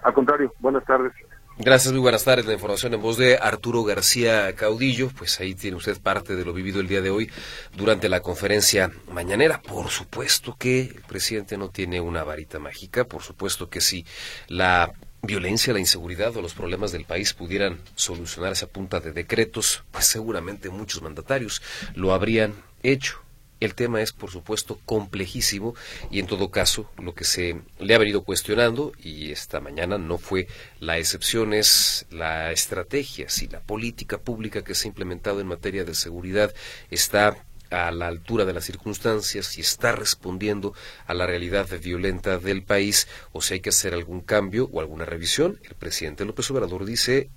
[0.04, 1.12] Al contrario, buenas tardes.
[1.58, 2.46] Gracias, muy buenas tardes.
[2.46, 5.10] La información en voz de Arturo García Caudillo.
[5.18, 7.32] Pues ahí tiene usted parte de lo vivido el día de hoy
[7.78, 9.62] durante la conferencia mañanera.
[9.62, 13.06] Por supuesto que el presidente no tiene una varita mágica.
[13.06, 14.06] Por supuesto que si
[14.50, 14.92] la
[15.22, 20.08] violencia, la inseguridad o los problemas del país pudieran solucionarse a punta de decretos, pues
[20.08, 21.62] seguramente muchos mandatarios
[21.94, 23.25] lo habrían hecho.
[23.60, 25.76] El tema es, por supuesto, complejísimo
[26.12, 30.18] y en todo caso lo que se le ha venido cuestionando y esta mañana no
[30.18, 30.48] fue
[30.80, 35.86] la excepción, es la estrategia, si la política pública que se ha implementado en materia
[35.86, 36.54] de seguridad
[36.92, 37.38] está
[37.72, 40.74] a la altura de las circunstancias, si está respondiendo
[41.08, 45.06] a la realidad violenta del país o si hay que hacer algún cambio o alguna
[45.06, 45.60] revisión.
[45.64, 47.30] El presidente López Obrador dice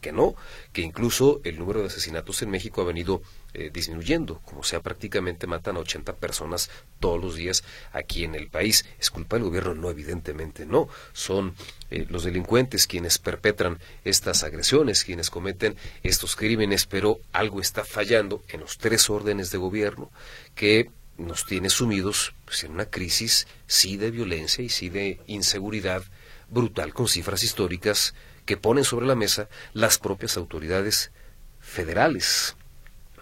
[0.00, 0.34] que no,
[0.72, 3.22] que incluso el número de asesinatos en México ha venido
[3.54, 7.62] eh, disminuyendo, como sea prácticamente matan a 80 personas todos los días
[7.92, 8.84] aquí en el país.
[8.98, 9.74] ¿Es culpa del gobierno?
[9.74, 10.88] No, evidentemente no.
[11.12, 11.54] Son
[11.90, 18.42] eh, los delincuentes quienes perpetran estas agresiones, quienes cometen estos crímenes, pero algo está fallando
[18.48, 20.10] en los tres órdenes de gobierno
[20.54, 26.02] que nos tiene sumidos pues, en una crisis sí de violencia y sí de inseguridad
[26.48, 28.14] brutal con cifras históricas
[28.46, 31.12] que ponen sobre la mesa las propias autoridades
[31.60, 32.56] federales,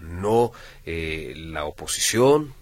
[0.02, 0.52] no
[0.84, 2.54] eh, la oposición,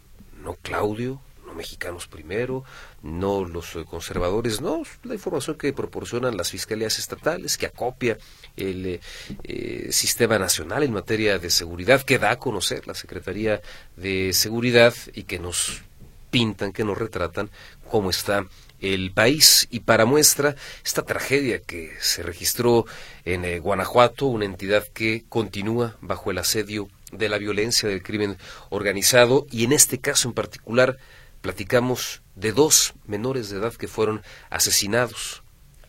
[0.43, 2.65] no Claudio, no Mexicanos Primero,
[3.03, 8.19] no los conservadores, no la información que proporcionan las fiscalías estatales, que acopia
[8.57, 9.01] el
[9.43, 13.61] eh, sistema nacional en materia de seguridad, que da a conocer la Secretaría
[13.97, 15.83] de Seguridad y que nos
[16.31, 17.51] pintan, que nos retratan
[17.91, 18.47] cómo está
[18.81, 19.67] el país.
[19.71, 22.87] Y para muestra, esta tragedia que se registró
[23.25, 28.37] en eh, Guanajuato, una entidad que continúa bajo el asedio de la violencia del crimen
[28.69, 30.99] organizado y en este caso en particular
[31.41, 35.43] platicamos de dos menores de edad que fueron asesinados.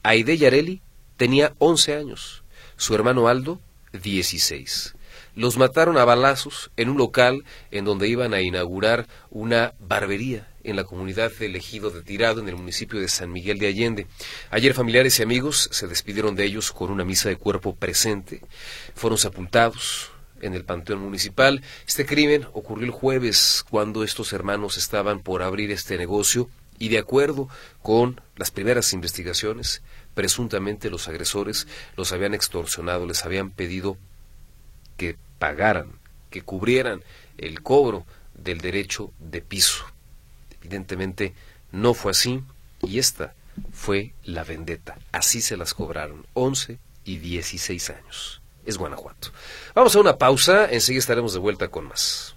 [0.04, 0.82] Aide Yareli
[1.18, 2.44] tenía 11 años,
[2.78, 3.62] su hermano Aldo
[3.94, 4.96] 16.
[5.36, 10.76] Los mataron a balazos en un local en donde iban a inaugurar una barbería en
[10.76, 14.08] la comunidad de Ejido de Tirado, en el municipio de San Miguel de Allende.
[14.50, 18.42] Ayer familiares y amigos se despidieron de ellos con una misa de cuerpo presente.
[18.94, 20.11] Fueron sepultados
[20.42, 21.62] en el Panteón Municipal.
[21.88, 26.98] Este crimen ocurrió el jueves cuando estos hermanos estaban por abrir este negocio y de
[26.98, 27.48] acuerdo
[27.84, 29.84] con las primeras investigaciones,
[30.16, 33.98] presuntamente los agresores los habían extorsionado, les habían pedido
[34.98, 35.92] que pagaran,
[36.32, 37.04] que cubrieran
[37.38, 39.86] el cobro del derecho de piso.
[40.62, 41.34] Evidentemente
[41.72, 42.44] no fue así
[42.82, 43.36] y esta
[43.72, 44.98] fue la vendetta.
[45.12, 48.41] Así se las cobraron, 11 y 16 años.
[48.66, 49.30] Es Guanajuato.
[49.74, 52.36] Vamos a una pausa, enseguida estaremos de vuelta con más.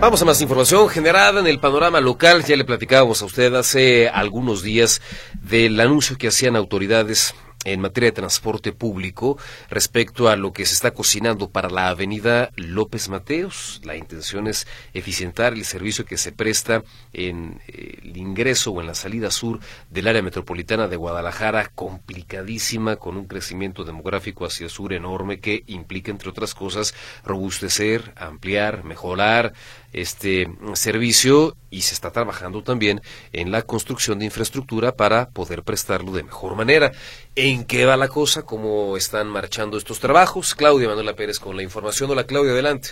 [0.00, 2.42] Vamos a más información generada en el panorama local.
[2.46, 5.02] Ya le platicábamos a usted hace algunos días
[5.42, 7.34] del anuncio que hacían autoridades
[7.64, 9.36] en materia de transporte público
[9.68, 13.80] respecto a lo que se está cocinando para la avenida López Mateos.
[13.84, 16.82] La intención es eficientar el servicio que se presta
[17.12, 22.96] en eh, el ingreso o en la salida sur del área metropolitana de Guadalajara, complicadísima,
[22.96, 26.94] con un crecimiento demográfico hacia el sur enorme que implica, entre otras cosas,
[27.24, 29.52] robustecer, ampliar, mejorar
[29.92, 33.00] este servicio y se está trabajando también
[33.32, 36.92] en la construcción de infraestructura para poder prestarlo de mejor manera.
[37.36, 38.44] ¿En qué va la cosa?
[38.44, 40.54] ¿Cómo están marchando estos trabajos?
[40.54, 42.10] Claudia Manuela Pérez con la información.
[42.10, 42.90] Hola Claudia, adelante.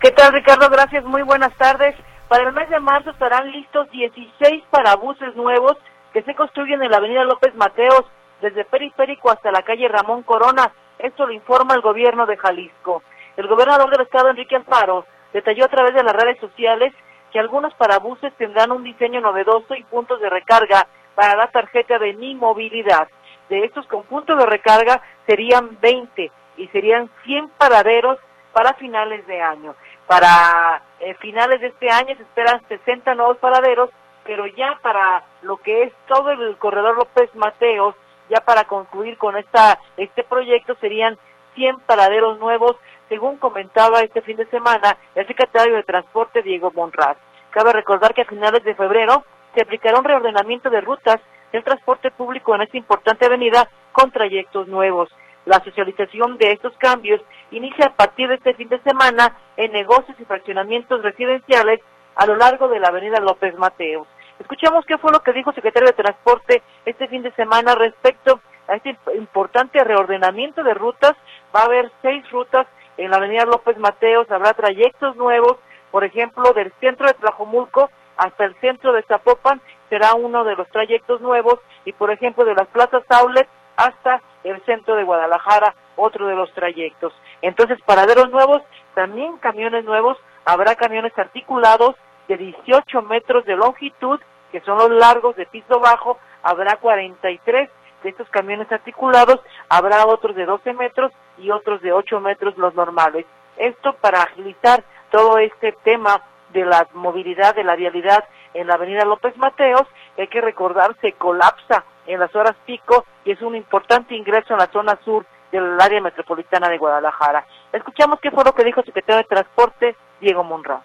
[0.00, 0.68] ¿Qué tal Ricardo?
[0.70, 1.94] Gracias, muy buenas tardes.
[2.28, 5.76] Para el mes de marzo estarán listos 16 parabuses nuevos
[6.12, 8.04] que se construyen en la avenida López Mateos,
[8.40, 10.72] desde Periférico hasta la calle Ramón Corona.
[10.98, 13.02] Esto lo informa el gobierno de Jalisco.
[13.36, 16.92] El gobernador del estado, Enrique Alfaro, detalló a través de las redes sociales
[17.32, 22.12] que algunos parabuses tendrán un diseño novedoso y puntos de recarga para la tarjeta de
[22.14, 23.08] mi movilidad.
[23.48, 28.18] De estos con puntos de recarga serían 20 y serían 100 paraderos
[28.52, 29.74] para finales de año.
[30.06, 33.90] Para eh, finales de este año se esperan 60 nuevos paraderos,
[34.24, 37.94] pero ya para lo que es todo el corredor López Mateos,
[38.28, 41.18] ya para concluir con esta este proyecto serían
[41.54, 42.76] 100 paraderos nuevos
[43.10, 47.18] según comentaba este fin de semana el secretario de Transporte Diego Monraz.
[47.50, 51.20] Cabe recordar que a finales de febrero se aplicará un reordenamiento de rutas
[51.52, 55.10] del transporte público en esta importante avenida con trayectos nuevos.
[55.44, 60.16] La socialización de estos cambios inicia a partir de este fin de semana en negocios
[60.20, 61.80] y fraccionamientos residenciales
[62.14, 64.06] a lo largo de la avenida López Mateos.
[64.38, 68.40] Escuchamos qué fue lo que dijo el secretario de Transporte este fin de semana respecto
[68.68, 71.16] a este importante reordenamiento de rutas.
[71.54, 72.68] Va a haber seis rutas
[73.04, 75.56] en la avenida López Mateos habrá trayectos nuevos,
[75.90, 80.68] por ejemplo, del centro de Tlajomulco hasta el centro de Zapopan será uno de los
[80.68, 86.26] trayectos nuevos y, por ejemplo, de las plazas Aulet hasta el centro de Guadalajara, otro
[86.26, 87.14] de los trayectos.
[87.40, 88.60] Entonces, paraderos nuevos,
[88.94, 91.96] también camiones nuevos, habrá camiones articulados
[92.28, 94.20] de 18 metros de longitud,
[94.52, 97.70] que son los largos de piso bajo, habrá 43
[98.02, 99.40] de estos camiones articulados,
[99.70, 103.26] habrá otros de 12 metros y otros de 8 metros los normales.
[103.56, 106.22] Esto para agilizar todo este tema
[106.52, 108.24] de la movilidad, de la vialidad
[108.54, 109.86] en la avenida López Mateos,
[110.18, 114.58] hay que recordar se colapsa en las horas pico y es un importante ingreso en
[114.58, 117.44] la zona sur del área metropolitana de Guadalajara.
[117.72, 120.80] Escuchamos qué fue lo que dijo el secretario de Transporte, Diego Monroy.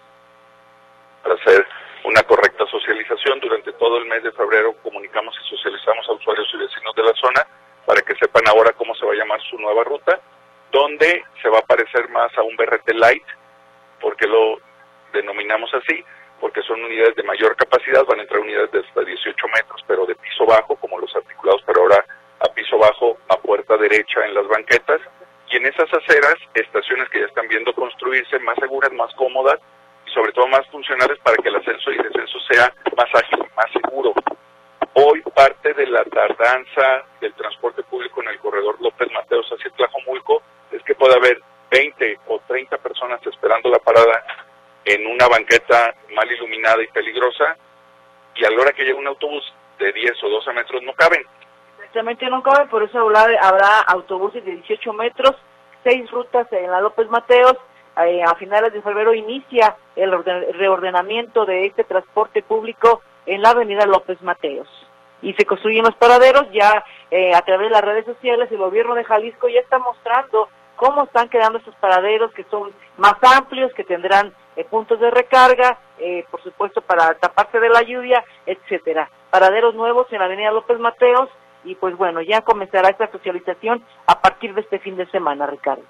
[1.22, 1.66] Para hacer
[2.04, 6.58] una correcta socialización, durante todo el mes de febrero comunicamos y socializamos a usuarios y
[6.58, 7.46] vecinos de la zona
[7.84, 10.20] para que sepan ahora cómo se va a llamar su nueva ruta
[10.72, 13.24] donde se va a parecer más a un BRT Light,
[14.00, 14.58] porque lo
[15.12, 16.04] denominamos así,
[16.40, 20.04] porque son unidades de mayor capacidad, van a entrar unidades de hasta 18 metros, pero
[20.06, 22.04] de piso bajo, como los articulados, pero ahora
[22.40, 25.00] a piso bajo, a puerta derecha en las banquetas,
[25.48, 29.60] y en esas aceras, estaciones que ya están viendo construirse, más seguras, más cómodas,
[30.06, 33.70] y sobre todo más funcionales para que el ascenso y descenso sea más ágil, más
[33.72, 34.12] seguro.
[34.98, 40.40] Hoy parte de la tardanza del transporte público en el corredor López Mateos hacia Tlajomulco
[40.72, 41.38] es que puede haber
[41.70, 44.24] 20 o 30 personas esperando la parada
[44.86, 47.58] en una banqueta mal iluminada y peligrosa
[48.36, 49.44] y a la hora que llega un autobús
[49.78, 51.20] de 10 o 12 metros no caben.
[51.76, 55.36] Exactamente no caben, por eso habrá, autobuses de 18 metros,
[55.84, 57.58] seis rutas en la López Mateos.
[57.98, 60.10] Eh, a finales de febrero inicia el
[60.54, 64.85] reordenamiento de este transporte público en la avenida López Mateos.
[65.22, 68.94] Y se construyen los paraderos, ya eh, a través de las redes sociales el gobierno
[68.94, 73.84] de Jalisco ya está mostrando cómo están quedando estos paraderos que son más amplios, que
[73.84, 79.10] tendrán eh, puntos de recarga, eh, por supuesto para taparse de la lluvia, etcétera.
[79.30, 81.28] Paraderos nuevos en la Avenida López Mateos
[81.64, 85.82] y pues bueno, ya comenzará esta socialización a partir de este fin de semana, Ricardo.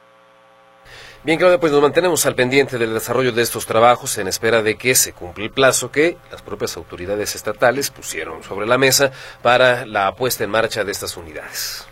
[1.27, 4.79] Bien, Claudia, pues nos mantenemos al pendiente del desarrollo de estos trabajos en espera de
[4.79, 9.11] que se cumpla el plazo que las propias autoridades estatales pusieron sobre la mesa
[9.43, 11.85] para la puesta en marcha de estas unidades.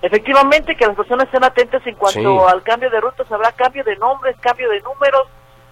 [0.00, 3.96] Efectivamente, que las personas estén atentas en cuanto al cambio de rutas, habrá cambio de
[3.96, 5.26] nombres, cambio de números,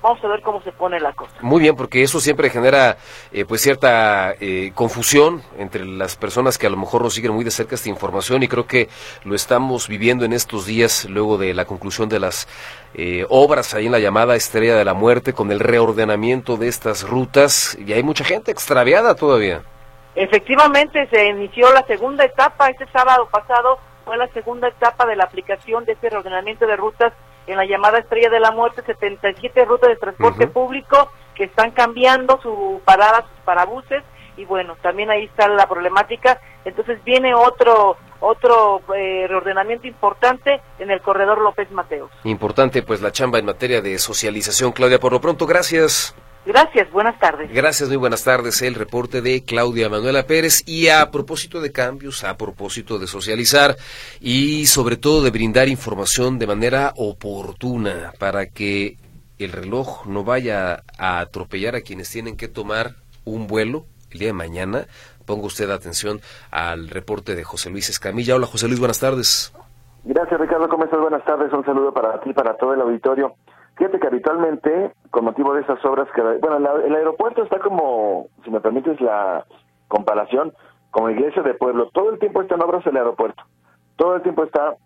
[0.05, 1.33] vamos a ver cómo se pone la cosa.
[1.41, 2.99] Muy bien, porque eso siempre genera
[3.33, 7.43] eh, pues cierta eh, confusión entre las personas que a lo mejor no siguen muy
[7.43, 8.91] de cerca esta información y creo que
[9.25, 12.47] lo estamos viviendo en estos días luego de la conclusión de las
[12.93, 17.09] eh, obras ahí en la llamada Estrella de la Muerte con el reordenamiento de estas
[17.09, 19.63] rutas y hay mucha gente extraviada todavía.
[20.17, 25.25] Efectivamente, se inició la segunda etapa este sábado pasado, fue la segunda etapa de la
[25.25, 27.15] aplicación de este reordenamiento de rutas
[27.47, 32.41] en la llamada Estrella de la Muerte, 77 rutas de transporte público que están cambiando
[32.43, 34.03] su parada, sus parabuses,
[34.37, 36.41] y bueno, también ahí está la problemática.
[36.65, 42.11] Entonces viene otro otro eh, reordenamiento importante en el corredor López Mateos.
[42.25, 44.99] Importante pues la chamba en materia de socialización, Claudia.
[44.99, 46.17] Por lo pronto, gracias.
[46.47, 47.51] Gracias, buenas tardes.
[47.53, 48.61] Gracias, muy buenas tardes.
[48.61, 50.63] El reporte de Claudia Manuela Pérez.
[50.67, 53.77] Y a propósito de cambios, a propósito de socializar
[54.21, 58.99] y sobre todo de brindar información de manera oportuna para que
[59.39, 64.29] el reloj no vaya a atropellar a quienes tienen que tomar un vuelo el día
[64.29, 64.87] de mañana.
[65.25, 66.21] Ponga usted atención
[66.51, 68.35] al reporte de José Luis Escamilla.
[68.35, 69.55] Hola, José Luis, buenas tardes.
[70.05, 70.69] Gracias, Ricardo.
[70.69, 71.01] ¿Cómo estás?
[71.01, 71.51] Buenas tardes.
[71.51, 73.35] Un saludo para ti, para todo el auditorio.
[73.77, 78.51] Fíjate que habitualmente, con motivo de esas obras, que bueno, el aeropuerto está como, si
[78.51, 79.45] me permites la
[79.89, 80.53] comparación,
[80.91, 81.91] como iglesia de pueblo.
[81.93, 83.43] Todo el tiempo está en obras el aeropuerto.
[83.97, 84.77] Todo el tiempo está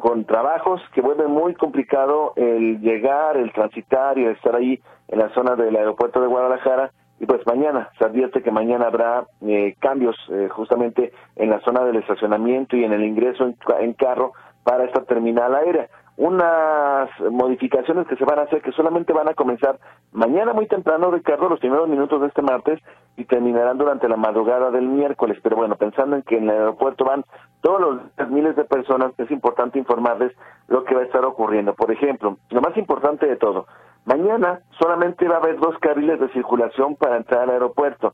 [0.00, 5.18] con trabajos que vuelven muy complicado el llegar, el transitar y el estar ahí en
[5.18, 6.92] la zona del aeropuerto de Guadalajara.
[7.18, 11.84] Y pues mañana, se advierte que mañana habrá eh, cambios eh, justamente en la zona
[11.84, 15.88] del estacionamiento y en el ingreso en carro para esta terminal aérea
[16.20, 19.78] unas modificaciones que se van a hacer que solamente van a comenzar
[20.12, 22.78] mañana muy temprano, Ricardo, los primeros minutos de este martes
[23.16, 25.38] y terminarán durante la madrugada del miércoles.
[25.42, 27.24] Pero bueno, pensando en que en el aeropuerto van
[27.62, 30.36] todos los miles de personas, es importante informarles
[30.68, 31.72] lo que va a estar ocurriendo.
[31.72, 33.66] Por ejemplo, lo más importante de todo,
[34.04, 38.12] mañana solamente va a haber dos carriles de circulación para entrar al aeropuerto.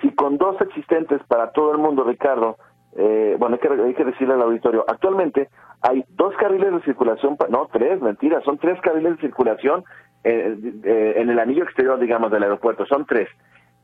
[0.00, 2.56] Si con dos existentes para todo el mundo, Ricardo,
[2.96, 5.48] eh, bueno, hay que, hay que decirle al auditorio, actualmente
[5.82, 9.84] hay dos carriles de circulación, no, tres, mentira, son tres carriles de circulación
[10.24, 13.28] eh, eh, en el anillo exterior, digamos, del aeropuerto, son tres.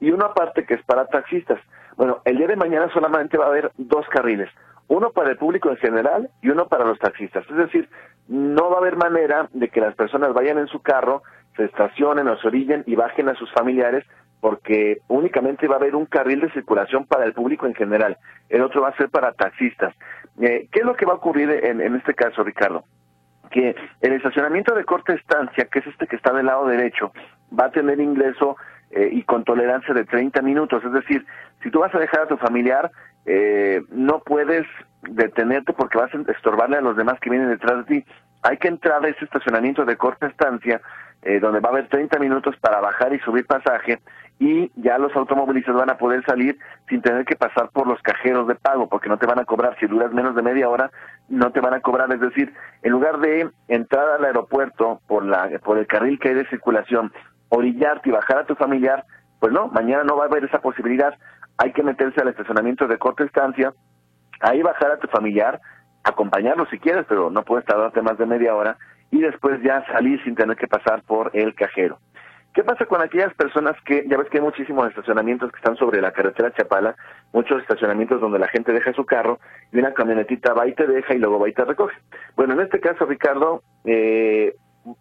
[0.01, 1.61] Y una parte que es para taxistas.
[1.97, 4.51] Bueno, el día de mañana solamente va a haber dos carriles,
[4.89, 7.49] uno para el público en general y uno para los taxistas.
[7.49, 7.89] Es decir,
[8.29, 11.23] no va a haber manera de que las personas vayan en su carro,
[11.57, 14.05] se estacionen o se orillen y bajen a sus familiares
[14.45, 18.19] porque únicamente va a haber un carril de circulación para el público en general,
[18.51, 19.95] el otro va a ser para taxistas.
[20.39, 22.85] Eh, ¿Qué es lo que va a ocurrir en, este caso, Ricardo?
[23.51, 27.11] Que el estacionamiento de corta estancia, que es este que está del lado derecho,
[27.59, 28.59] va a tener ingreso
[28.91, 31.25] eh, y con tolerancia de 30 minutos, es decir,
[31.63, 32.91] si tú vas a dejar a tu familiar,
[33.25, 34.67] eh, no puedes
[35.09, 38.07] detenerte porque vas a estorbarle a los demás que vienen detrás de ti.
[38.43, 40.83] Hay que entrar a ese estacionamiento de corta estancia,
[41.41, 43.99] donde va a haber 30 minutos para bajar y subir pasaje,
[44.39, 46.59] y ya los automovilistas van a poder salir
[46.89, 49.77] sin tener que pasar por los cajeros de pago, porque no te van a cobrar,
[49.79, 50.91] si duras menos de media hora,
[51.29, 55.49] no te van a cobrar, es decir, en lugar de entrar al aeropuerto por, la,
[55.63, 57.13] por el carril que hay de circulación,
[57.49, 59.05] orillarte y bajar a tu familiar,
[59.39, 61.15] pues no, mañana no va a haber esa posibilidad,
[61.59, 63.73] hay que meterse al estacionamiento de corta estancia,
[64.41, 65.61] ahí bajar a tu familiar,
[66.03, 68.77] acompañarlo si quieres, pero no puedes tardarte más de media hora,
[69.11, 71.99] y después ya salir sin tener que pasar por el cajero.
[72.55, 76.01] ¿Qué pasa con aquellas personas que, ya ves que hay muchísimos estacionamientos que están sobre
[76.01, 76.95] la carretera Chapala,
[77.33, 79.41] muchos estacionamientos donde la gente deja su carro
[79.73, 81.97] y una camionetita va y te deja y luego va y te recoge?
[82.37, 84.55] Bueno, en este caso, Ricardo, eh,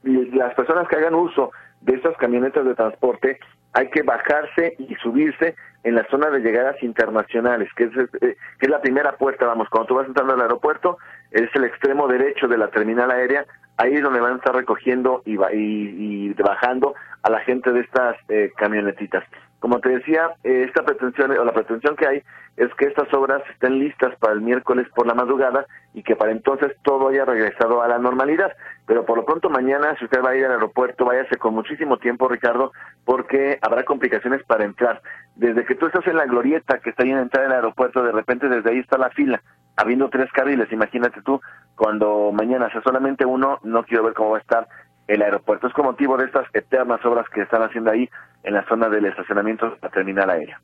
[0.04, 1.52] las personas que hagan uso
[1.82, 3.40] de estas camionetas de transporte
[3.74, 7.92] hay que bajarse y subirse en la zona de llegadas internacionales, que es,
[8.22, 10.98] eh, que es la primera puerta, vamos, cuando tú vas entrando al aeropuerto,
[11.32, 13.46] es el extremo derecho de la terminal aérea,
[13.78, 16.94] ahí es donde van a estar recogiendo y, y, bajando
[17.24, 19.24] a la gente de estas eh, camionetitas.
[19.60, 22.24] Como te decía, eh, esta pretensión o la pretensión que hay
[22.58, 26.32] es que estas obras estén listas para el miércoles por la madrugada y que para
[26.32, 28.52] entonces todo haya regresado a la normalidad.
[28.86, 31.98] Pero por lo pronto mañana, si usted va a ir al aeropuerto, váyase con muchísimo
[31.98, 32.74] tiempo, Ricardo,
[33.06, 35.02] porque habrá complicaciones para entrar.
[35.36, 38.04] Desde que tú estás en la glorieta que está ahí en la entrada del aeropuerto,
[38.04, 39.42] de repente desde ahí está la fila,
[39.78, 41.42] habiendo tres carriles, imagínate tú,
[41.76, 44.68] cuando mañana sea solamente uno, no quiero ver cómo va a estar
[45.08, 45.68] el aeropuerto.
[45.68, 48.10] Es con motivo de estas eternas obras que están haciendo ahí
[48.44, 50.60] en la zona del estacionamiento de la terminal aérea.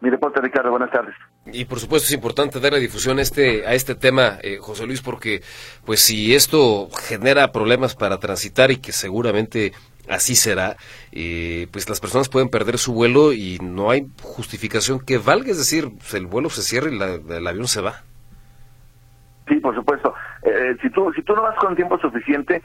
[0.00, 1.14] Mi reporte, Ricardo, buenas tardes.
[1.46, 4.86] Y por supuesto es importante dar la difusión a este, a este tema, eh, José
[4.86, 5.40] Luis, porque
[5.84, 9.72] pues si esto genera problemas para transitar y que seguramente
[10.08, 10.76] así será,
[11.10, 15.58] eh, pues las personas pueden perder su vuelo y no hay justificación que valga, es
[15.58, 18.02] decir, pues, el vuelo se cierra y el avión se va.
[19.48, 20.14] Sí, por supuesto.
[20.42, 22.62] Eh, si tú si tú no vas con tiempo suficiente,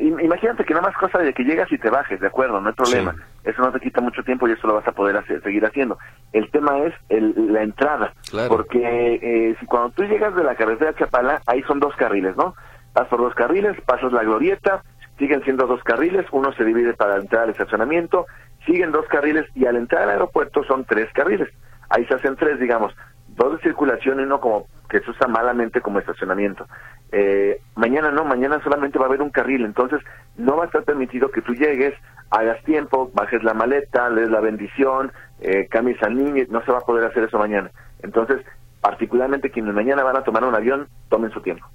[0.00, 2.74] imagínate que nada más cosa de que llegas y te bajes, de acuerdo, no hay
[2.74, 3.14] problema.
[3.44, 5.98] Eso no te quita mucho tiempo y eso lo vas a poder hacer, seguir haciendo.
[6.32, 8.12] El tema es el, la entrada,
[8.48, 12.54] porque eh, si cuando tú llegas de la carretera Chapala, ahí son dos carriles, ¿no?
[12.94, 14.82] Vas por dos carriles, pasas la glorieta,
[15.18, 18.26] siguen siendo dos carriles, uno se divide para entrar al estacionamiento,
[18.64, 21.48] siguen dos carriles y al entrar al aeropuerto son tres carriles.
[21.88, 22.92] Ahí se hacen tres, digamos,
[23.36, 26.66] dos de circulación y uno como que se usa malamente como estacionamiento.
[27.12, 30.00] Eh, mañana no, mañana solamente va a haber un carril, entonces
[30.36, 31.94] no va a estar permitido que tú llegues,
[32.30, 36.78] hagas tiempo, bajes la maleta, lees la bendición, eh, cambies al niño, no se va
[36.78, 37.70] a poder hacer eso mañana.
[38.02, 38.44] Entonces,
[38.80, 41.66] particularmente quienes mañana van a tomar un avión, tomen su tiempo.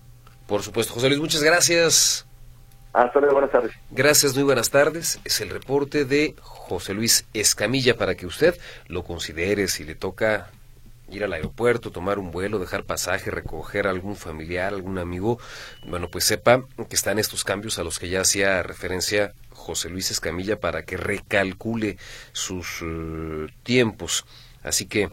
[0.47, 2.27] Por supuesto, José Luis, muchas gracias.
[2.93, 3.71] Hasta luego, buenas tardes.
[3.89, 5.21] Gracias, muy buenas tardes.
[5.23, 8.55] Es el reporte de José Luis Escamilla para que usted
[8.87, 10.49] lo considere si le toca
[11.11, 15.39] ir al aeropuerto, tomar un vuelo, dejar pasaje, recoger a algún familiar, algún amigo,
[15.85, 20.11] bueno, pues sepa que están estos cambios a los que ya hacía referencia José Luis
[20.11, 21.97] Escamilla para que recalcule
[22.31, 24.25] sus eh, tiempos.
[24.63, 25.09] Así que,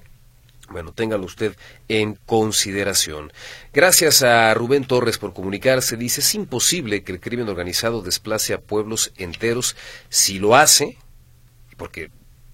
[0.71, 1.57] bueno, téngalo usted
[1.89, 3.33] en consideración.
[3.73, 5.97] Gracias a Rubén Torres por comunicarse.
[5.97, 9.77] Dice, es imposible que el crimen organizado desplace a pueblos enteros.
[10.09, 10.99] Si lo hace,
[11.77, 12.11] porque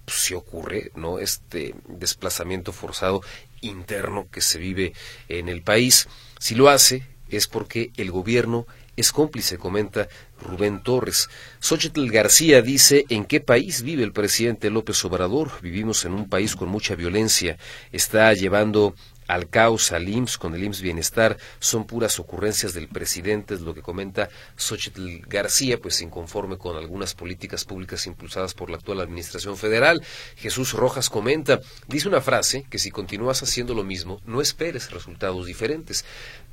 [0.07, 1.19] si ocurre, ¿no?
[1.19, 3.21] Este desplazamiento forzado
[3.61, 4.93] interno que se vive
[5.27, 6.07] en el país.
[6.39, 10.07] Si lo hace, es porque el gobierno es cómplice, comenta
[10.41, 11.29] Rubén Torres.
[11.59, 15.51] Xochitl García dice, ¿en qué país vive el presidente López Obrador?
[15.61, 17.57] Vivimos en un país con mucha violencia.
[17.91, 18.95] Está llevando
[19.27, 23.73] al caos, al IMSS, con el IMSS Bienestar, son puras ocurrencias del presidente, es lo
[23.73, 29.57] que comenta Xochitl García, pues inconforme con algunas políticas públicas impulsadas por la actual Administración
[29.57, 30.03] Federal.
[30.35, 35.45] Jesús Rojas comenta, dice una frase que si continúas haciendo lo mismo, no esperes resultados
[35.45, 36.05] diferentes.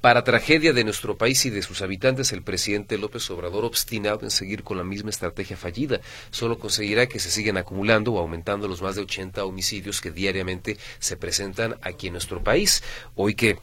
[0.03, 4.33] Para tragedia de nuestro país y de sus habitantes, el presidente López Obrador, obstinado en
[4.33, 6.01] seguir con la misma estrategia fallida,
[6.33, 10.77] solo conseguirá que se sigan acumulando o aumentando los más de 80 homicidios que diariamente
[10.99, 12.83] se presentan aquí en nuestro país.
[13.15, 13.61] Hoy que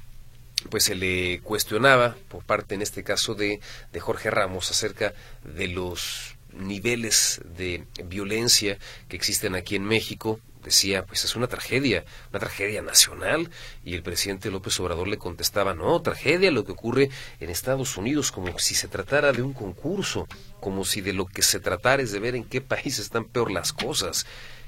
[0.69, 3.59] pues se le cuestionaba por parte en este caso de,
[3.91, 5.13] de Jorge Ramos acerca
[5.43, 8.77] de los niveles de violencia
[9.09, 13.49] que existen aquí en México, decía, pues es una tragedia, una tragedia nacional,
[13.83, 18.31] y el presidente López Obrador le contestaba, no, tragedia lo que ocurre en Estados Unidos,
[18.31, 20.27] como si se tratara de un concurso,
[20.59, 23.51] como si de lo que se tratara es de ver en qué país están peor
[23.51, 24.25] las cosas.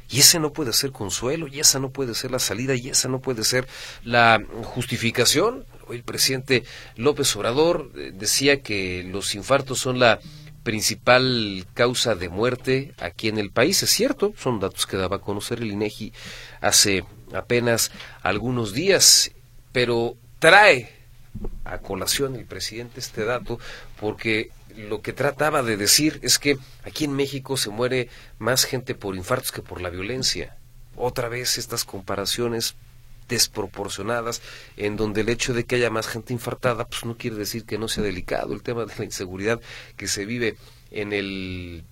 [0.09, 3.07] Y ese no puede ser consuelo, y esa no puede ser la salida, y esa
[3.07, 3.67] no puede ser
[4.03, 5.65] la justificación.
[5.89, 6.63] El presidente
[6.95, 10.19] López Obrador eh, decía que los infartos son la
[10.63, 13.81] principal causa de muerte aquí en el país.
[13.83, 16.13] Es cierto, son datos que daba a conocer el INEGI
[16.61, 17.03] hace
[17.33, 17.91] apenas
[18.21, 19.31] algunos días,
[19.71, 20.89] pero trae
[21.63, 23.59] a colación el presidente este dato
[23.99, 28.95] porque lo que trataba de decir es que aquí en México se muere más gente
[28.95, 30.57] por infartos que por la violencia.
[30.95, 32.75] Otra vez estas comparaciones
[33.31, 34.41] desproporcionadas,
[34.77, 37.79] en donde el hecho de que haya más gente infartada, pues no quiere decir que
[37.79, 39.59] no sea delicado el tema de la inseguridad
[39.97, 40.57] que se vive
[40.91, 41.83] en el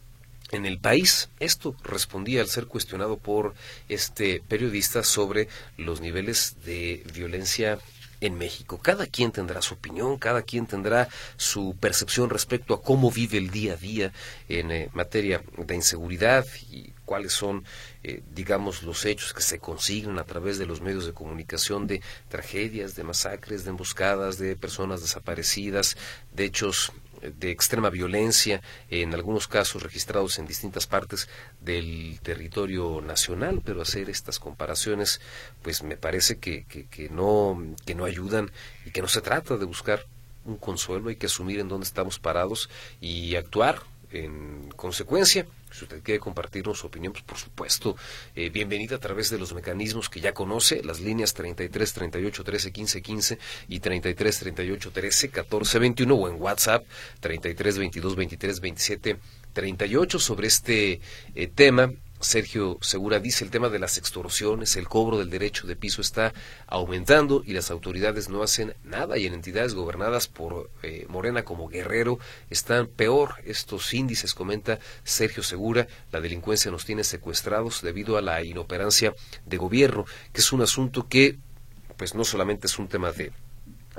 [0.51, 1.29] en el país.
[1.39, 3.53] Esto respondía al ser cuestionado por
[3.87, 7.79] este periodista sobre los niveles de violencia
[8.21, 8.79] en México.
[8.79, 13.49] Cada quien tendrá su opinión, cada quien tendrá su percepción respecto a cómo vive el
[13.49, 14.11] día a día
[14.47, 17.65] en eh, materia de inseguridad y cuáles son,
[18.03, 22.03] eh, digamos, los hechos que se consiguen a través de los medios de comunicación de
[22.27, 25.97] tragedias, de masacres, de emboscadas, de personas desaparecidas,
[26.35, 26.91] de hechos
[27.23, 31.27] eh, de extrema violencia, en algunos casos registrados en distintas partes
[31.61, 35.19] del territorio nacional, pero hacer estas comparaciones,
[35.63, 37.57] pues me parece que, que, no,
[37.87, 38.51] que no ayudan
[38.85, 40.05] y que no se trata de buscar
[40.45, 42.69] un consuelo, hay que asumir en dónde estamos parados
[43.01, 43.81] y actuar
[44.11, 45.45] en consecuencia.
[45.71, 47.95] Si usted quiere compartirnos su opinión, pues por supuesto,
[48.35, 52.71] eh, bienvenida a través de los mecanismos que ya conoce, las líneas 33 38 13
[52.71, 56.85] 15 15 y 33 38 13 14 21 o en WhatsApp
[57.19, 59.17] 33 22 23 27
[59.53, 61.01] 38 sobre este
[61.35, 65.77] eh, tema Sergio Segura dice el tema de las extorsiones, el cobro del derecho de
[65.77, 66.33] piso está
[66.67, 71.69] aumentando y las autoridades no hacen nada y en entidades gobernadas por eh, Morena como
[71.69, 73.35] Guerrero están peor.
[73.45, 79.15] Estos índices, comenta Sergio Segura, la delincuencia nos tiene secuestrados debido a la inoperancia
[79.45, 81.37] de gobierno, que es un asunto que
[81.95, 83.31] pues no solamente es un tema de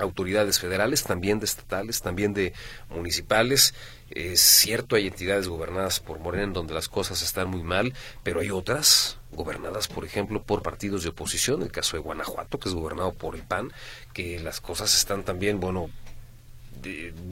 [0.01, 2.53] autoridades federales, también de estatales, también de
[2.89, 3.73] municipales.
[4.09, 7.93] Es cierto, hay entidades gobernadas por Morena en donde las cosas están muy mal,
[8.23, 12.67] pero hay otras gobernadas, por ejemplo, por partidos de oposición, el caso de Guanajuato, que
[12.67, 13.71] es gobernado por el PAN,
[14.13, 15.89] que las cosas están también, bueno,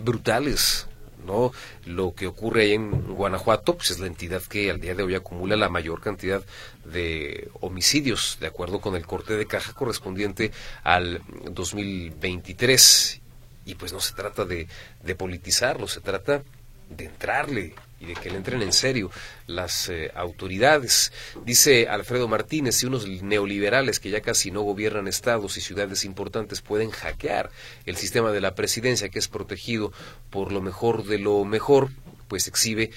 [0.04, 0.88] brutales
[1.26, 1.52] ¿no?
[1.86, 5.56] Lo que ocurre en Guanajuato pues es la entidad que al día de hoy acumula
[5.56, 6.42] la mayor cantidad
[6.86, 10.52] de homicidios, de acuerdo con el corte de caja correspondiente
[10.84, 13.22] al 2023.
[13.66, 14.68] Y pues no se trata de,
[15.04, 16.42] de politizarlo, se trata
[16.90, 19.12] de entrarle y de que le entren en serio
[19.48, 21.12] las eh, autoridades.
[21.46, 26.62] Dice Alfredo Martínez, si unos neoliberales que ya casi no gobiernan estados y ciudades importantes
[26.62, 27.50] pueden hackear
[27.86, 29.92] el sistema de la presidencia que es protegido
[30.30, 31.90] por lo mejor de lo mejor,
[32.28, 32.92] pues exhibe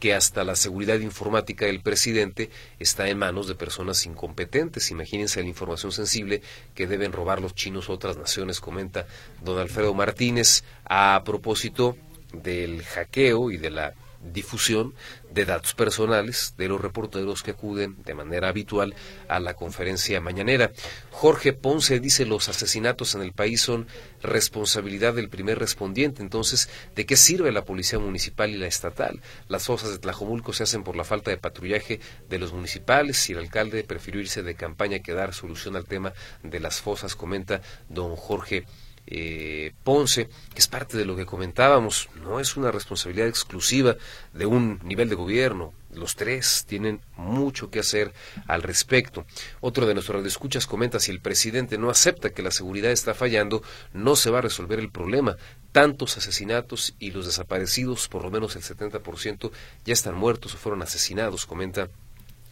[0.00, 4.90] que hasta la seguridad informática del presidente está en manos de personas incompetentes.
[4.90, 6.42] Imagínense la información sensible
[6.74, 9.06] que deben robar los chinos otras naciones, comenta
[9.42, 11.96] don Alfredo Martínez a propósito
[12.32, 13.94] del hackeo y de la
[14.32, 14.94] difusión
[15.30, 18.94] de datos personales de los reporteros que acuden de manera habitual
[19.28, 20.72] a la conferencia mañanera.
[21.10, 23.86] Jorge Ponce dice los asesinatos en el país son
[24.22, 26.22] responsabilidad del primer respondiente.
[26.22, 29.20] Entonces, ¿de qué sirve la policía municipal y la estatal?
[29.48, 33.32] Las fosas de Tlajomulco se hacen por la falta de patrullaje de los municipales y
[33.32, 36.12] el alcalde prefirió irse de campaña que dar solución al tema
[36.42, 38.64] de las fosas, comenta don Jorge
[39.06, 43.96] eh, Ponce, que es parte de lo que comentábamos, no es una responsabilidad exclusiva
[44.32, 45.72] de un nivel de gobierno.
[45.92, 48.12] Los tres tienen mucho que hacer
[48.46, 49.24] al respecto.
[49.60, 53.62] Otro de nuestros radioescuchas comenta si el presidente no acepta que la seguridad está fallando,
[53.92, 55.36] no se va a resolver el problema.
[55.72, 59.50] Tantos asesinatos y los desaparecidos, por lo menos el 70%,
[59.84, 61.88] ya están muertos o fueron asesinados, comenta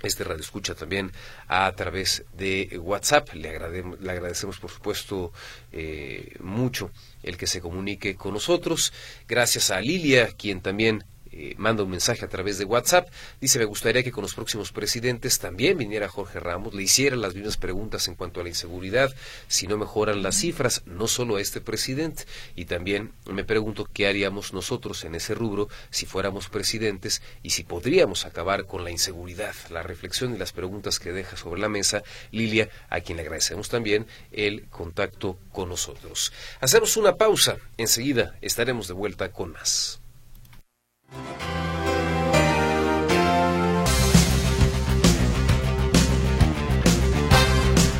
[0.06, 1.12] este radio escucha también
[1.48, 3.34] a través de WhatsApp.
[3.34, 3.58] Le,
[4.00, 5.32] le agradecemos, por supuesto,
[5.72, 6.90] eh, mucho
[7.22, 8.92] el que se comunique con nosotros.
[9.28, 11.04] Gracias a Lilia, quien también
[11.36, 13.08] eh, manda un mensaje a través de WhatsApp.
[13.40, 17.34] Dice, me gustaría que con los próximos presidentes también viniera Jorge Ramos, le hiciera las
[17.34, 19.12] mismas preguntas en cuanto a la inseguridad,
[19.48, 22.24] si no mejoran las cifras, no solo a este presidente.
[22.54, 27.64] Y también me pregunto qué haríamos nosotros en ese rubro si fuéramos presidentes y si
[27.64, 29.54] podríamos acabar con la inseguridad.
[29.70, 33.68] La reflexión y las preguntas que deja sobre la mesa Lilia, a quien le agradecemos
[33.68, 36.32] también el contacto con nosotros.
[36.60, 40.00] Hacemos una pausa, enseguida estaremos de vuelta con más.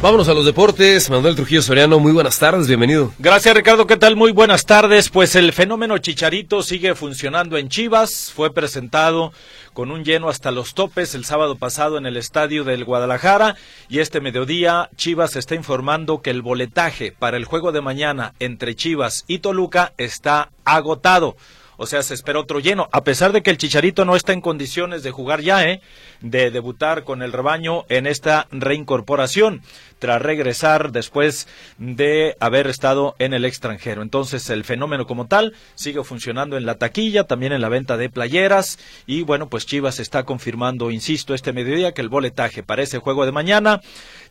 [0.04, 1.08] Vámonos a los deportes.
[1.08, 3.14] Manuel Trujillo Soriano, muy buenas tardes, bienvenido.
[3.18, 4.16] Gracias Ricardo, ¿qué tal?
[4.16, 5.08] Muy buenas tardes.
[5.08, 8.30] Pues el fenómeno Chicharito sigue funcionando en Chivas.
[8.30, 9.32] Fue presentado
[9.72, 13.56] con un lleno hasta los topes el sábado pasado en el estadio del Guadalajara.
[13.88, 18.74] Y este mediodía Chivas está informando que el boletaje para el juego de mañana entre
[18.74, 21.34] Chivas y Toluca está agotado.
[21.76, 24.40] O sea, se espera otro lleno, a pesar de que el Chicharito no está en
[24.40, 25.80] condiciones de jugar ya, ¿eh?
[26.24, 29.60] De debutar con el rebaño en esta reincorporación,
[29.98, 31.46] tras regresar después
[31.78, 34.02] de haber estado en el extranjero.
[34.02, 38.08] Entonces, el fenómeno como tal sigue funcionando en la taquilla, también en la venta de
[38.08, 42.98] playeras, y bueno, pues Chivas está confirmando, insisto, este mediodía que el boletaje para ese
[42.98, 43.80] juego de mañana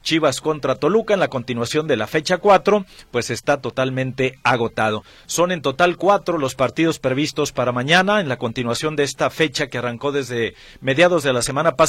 [0.04, 5.04] Chivas contra Toluca en la continuación de la fecha 4, pues está totalmente agotado.
[5.26, 9.68] Son en total cuatro los partidos previstos para mañana en la continuación de esta fecha
[9.68, 11.83] que arrancó desde mediados de la semana pasada.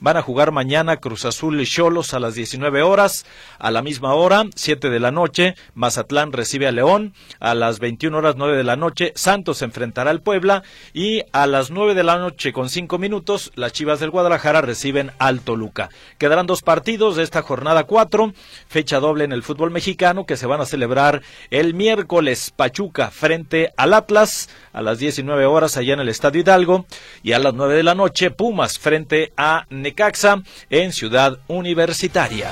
[0.00, 3.24] Van a jugar mañana Cruz Azul y Cholos a las 19 horas.
[3.60, 7.14] A la misma hora, 7 de la noche, Mazatlán recibe a León.
[7.38, 10.64] A las 21 horas 9 de la noche, Santos enfrentará al Puebla.
[10.92, 15.12] Y a las 9 de la noche con 5 minutos, las Chivas del Guadalajara reciben
[15.20, 15.90] al Toluca.
[16.18, 18.32] Quedarán dos partidos de esta jornada 4,
[18.66, 23.72] fecha doble en el fútbol mexicano que se van a celebrar el miércoles Pachuca frente
[23.76, 26.86] al Atlas a las 19 horas allá en el Estadio Hidalgo
[27.22, 32.50] y a las 9 de la noche Pumas frente a Necaxa en Ciudad Universitaria.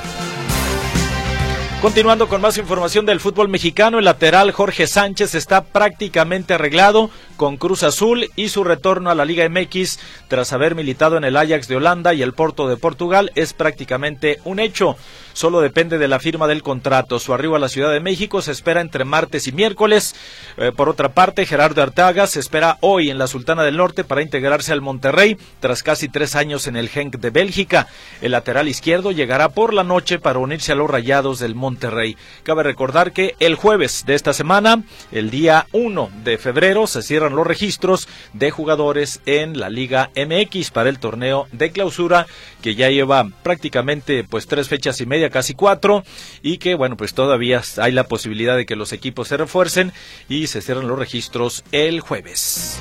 [1.80, 7.08] Continuando con más información del fútbol mexicano, el lateral Jorge Sánchez está prácticamente arreglado
[7.38, 11.36] con Cruz Azul y su retorno a la Liga MX tras haber militado en el
[11.38, 14.96] Ajax de Holanda y el Porto de Portugal es prácticamente un hecho
[15.38, 17.20] solo depende de la firma del contrato.
[17.20, 20.16] Su arribo a la Ciudad de México se espera entre martes y miércoles.
[20.56, 24.22] Eh, por otra parte, Gerardo Artaga se espera hoy en la Sultana del Norte para
[24.22, 27.86] integrarse al Monterrey tras casi tres años en el Genk de Bélgica.
[28.20, 32.16] El lateral izquierdo llegará por la noche para unirse a los Rayados del Monterrey.
[32.42, 34.82] Cabe recordar que el jueves de esta semana,
[35.12, 40.70] el día 1 de febrero, se cierra los registros de jugadores en la Liga MX
[40.70, 42.26] para el torneo de clausura
[42.62, 46.04] que ya lleva prácticamente pues tres fechas y media, casi cuatro,
[46.42, 49.92] y que bueno pues todavía hay la posibilidad de que los equipos se refuercen
[50.28, 52.80] y se cierran los registros el jueves.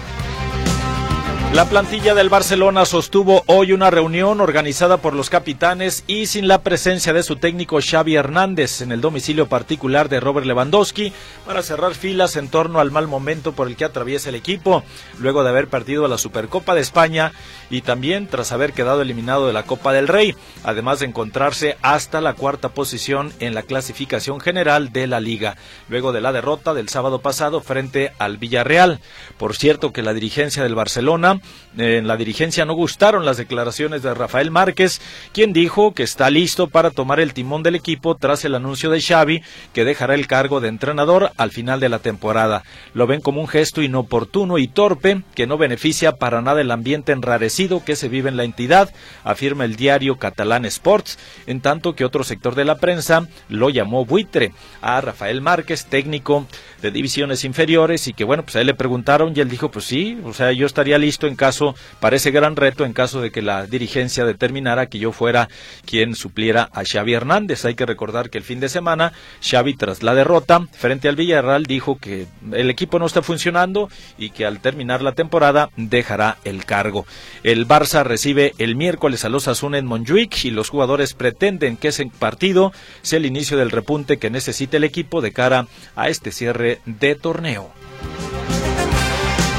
[1.53, 6.61] La plantilla del Barcelona sostuvo hoy una reunión organizada por los capitanes y sin la
[6.61, 11.13] presencia de su técnico Xavi Hernández en el domicilio particular de Robert Lewandowski
[11.45, 14.83] para cerrar filas en torno al mal momento por el que atraviesa el equipo,
[15.19, 17.31] luego de haber perdido la Supercopa de España
[17.71, 22.21] y también tras haber quedado eliminado de la Copa del Rey, además de encontrarse hasta
[22.21, 25.55] la cuarta posición en la clasificación general de la liga,
[25.87, 28.99] luego de la derrota del sábado pasado frente al Villarreal.
[29.37, 31.36] Por cierto que la dirigencia del Barcelona
[31.77, 34.99] en la dirigencia no gustaron las declaraciones de Rafael Márquez,
[35.31, 39.01] quien dijo que está listo para tomar el timón del equipo tras el anuncio de
[39.01, 42.63] Xavi, que dejará el cargo de entrenador al final de la temporada.
[42.93, 47.11] Lo ven como un gesto inoportuno y torpe que no beneficia para nada el ambiente
[47.11, 48.91] enrarecido que se vive en la entidad,
[49.23, 54.05] afirma el diario catalán Sports, en tanto que otro sector de la prensa lo llamó
[54.05, 56.47] buitre a Rafael Márquez, técnico
[56.81, 59.85] de divisiones inferiores, y que bueno, pues a él le preguntaron y él dijo, pues
[59.85, 63.31] sí, o sea, yo estaría listo en caso, para ese gran reto, en caso de
[63.31, 65.49] que la dirigencia determinara que yo fuera
[65.85, 67.65] quien supliera a Xavi Hernández.
[67.65, 71.63] Hay que recordar que el fin de semana, Xavi, tras la derrota frente al Villarreal,
[71.63, 76.65] dijo que el equipo no está funcionando y que al terminar la temporada dejará el
[76.65, 77.05] cargo.
[77.43, 81.89] El Barça recibe el miércoles a los Asuna en Montjuic y los jugadores pretenden que
[81.89, 82.71] ese partido
[83.01, 87.15] sea el inicio del repunte que necesita el equipo de cara a este cierre de
[87.15, 87.71] torneo.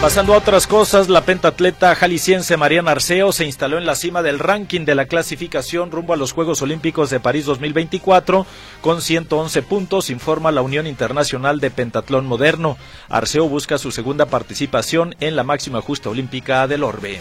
[0.01, 4.38] Pasando a otras cosas, la pentatleta jalisciense Mariana Arceo se instaló en la cima del
[4.38, 8.46] ranking de la clasificación rumbo a los Juegos Olímpicos de París 2024
[8.80, 12.78] con 111 puntos, informa la Unión Internacional de Pentatlón Moderno.
[13.09, 17.20] Arceo busca su segunda participación en la máxima justa olímpica del Orbe.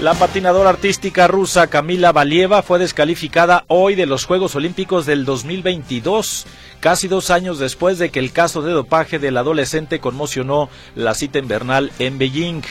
[0.00, 6.46] La patinadora artística rusa Camila Valieva fue descalificada hoy de los Juegos Olímpicos del 2022,
[6.80, 11.38] casi dos años después de que el caso de dopaje del adolescente conmocionó la cita
[11.38, 12.62] invernal en Beijing.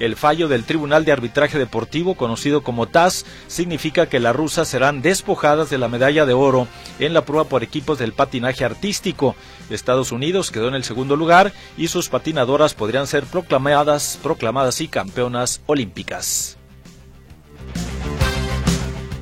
[0.00, 5.02] El fallo del Tribunal de Arbitraje Deportivo, conocido como TAS, significa que las rusas serán
[5.02, 6.66] despojadas de la medalla de oro
[6.98, 9.36] en la prueba por equipos del patinaje artístico.
[9.70, 14.88] Estados Unidos quedó en el segundo lugar y sus patinadoras podrían ser proclamadas, proclamadas y
[14.88, 16.58] campeonas olímpicas.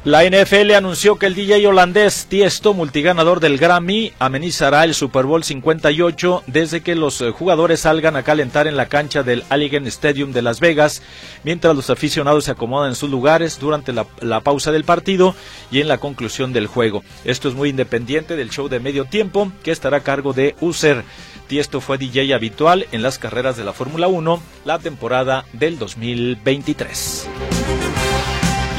[0.05, 5.45] La NFL anunció que el DJ holandés Tiesto, multiganador del Grammy, amenizará el Super Bowl
[5.45, 10.33] 58 desde que los eh, jugadores salgan a calentar en la cancha del Allegheny Stadium
[10.33, 11.05] de Las Vegas,
[11.45, 15.37] mientras los aficionados se acomodan en sus lugares durante la, la pausa del partido
[15.71, 17.05] y en la conclusión del juego.
[17.25, 21.05] Esto es muy independiente del show de medio tiempo que estará a cargo de User.
[21.47, 27.29] Tiesto fue DJ habitual en las carreras de la Fórmula 1 la temporada del 2023.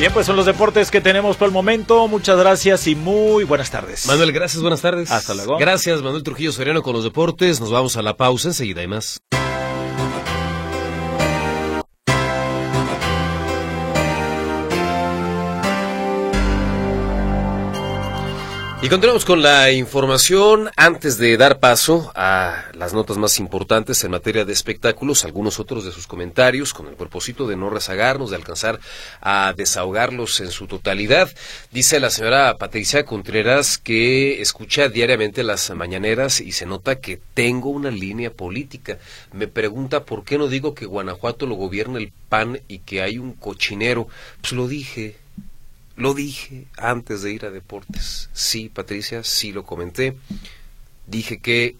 [0.03, 2.09] Bien, pues son los deportes que tenemos por el momento.
[2.09, 4.05] Muchas gracias y muy buenas tardes.
[4.05, 5.09] Manuel, gracias, buenas tardes.
[5.09, 5.57] Hasta luego.
[5.57, 7.61] Gracias, Manuel Trujillo Soriano con los deportes.
[7.61, 9.21] Nos vamos a la pausa, enseguida hay más.
[18.83, 24.11] Y continuamos con la información antes de dar paso a las notas más importantes en
[24.11, 28.35] materia de espectáculos, algunos otros de sus comentarios con el propósito de no rezagarnos, de
[28.35, 28.81] alcanzar
[29.21, 31.31] a desahogarlos en su totalidad.
[31.71, 37.69] Dice la señora Patricia Contreras que escucha diariamente las mañaneras y se nota que tengo
[37.69, 38.97] una línea política.
[39.31, 43.17] Me pregunta por qué no digo que Guanajuato lo gobierna el PAN y que hay
[43.17, 44.09] un cochinero.
[44.41, 45.22] Pues lo dije,
[45.95, 48.29] lo dije antes de ir a deportes.
[48.33, 50.17] Sí, Patricia, sí lo comenté.
[51.07, 51.75] Dije que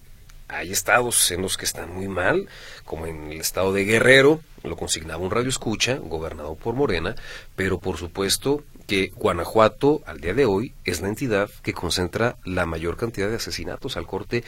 [0.48, 2.48] hay estados en los que están muy mal,
[2.86, 7.16] como en el estado de Guerrero, lo consignaba un radio escucha, gobernado por Morena,
[7.56, 12.66] pero por supuesto que Guanajuato al día de hoy es la entidad que concentra la
[12.66, 14.44] mayor cantidad de asesinatos al corte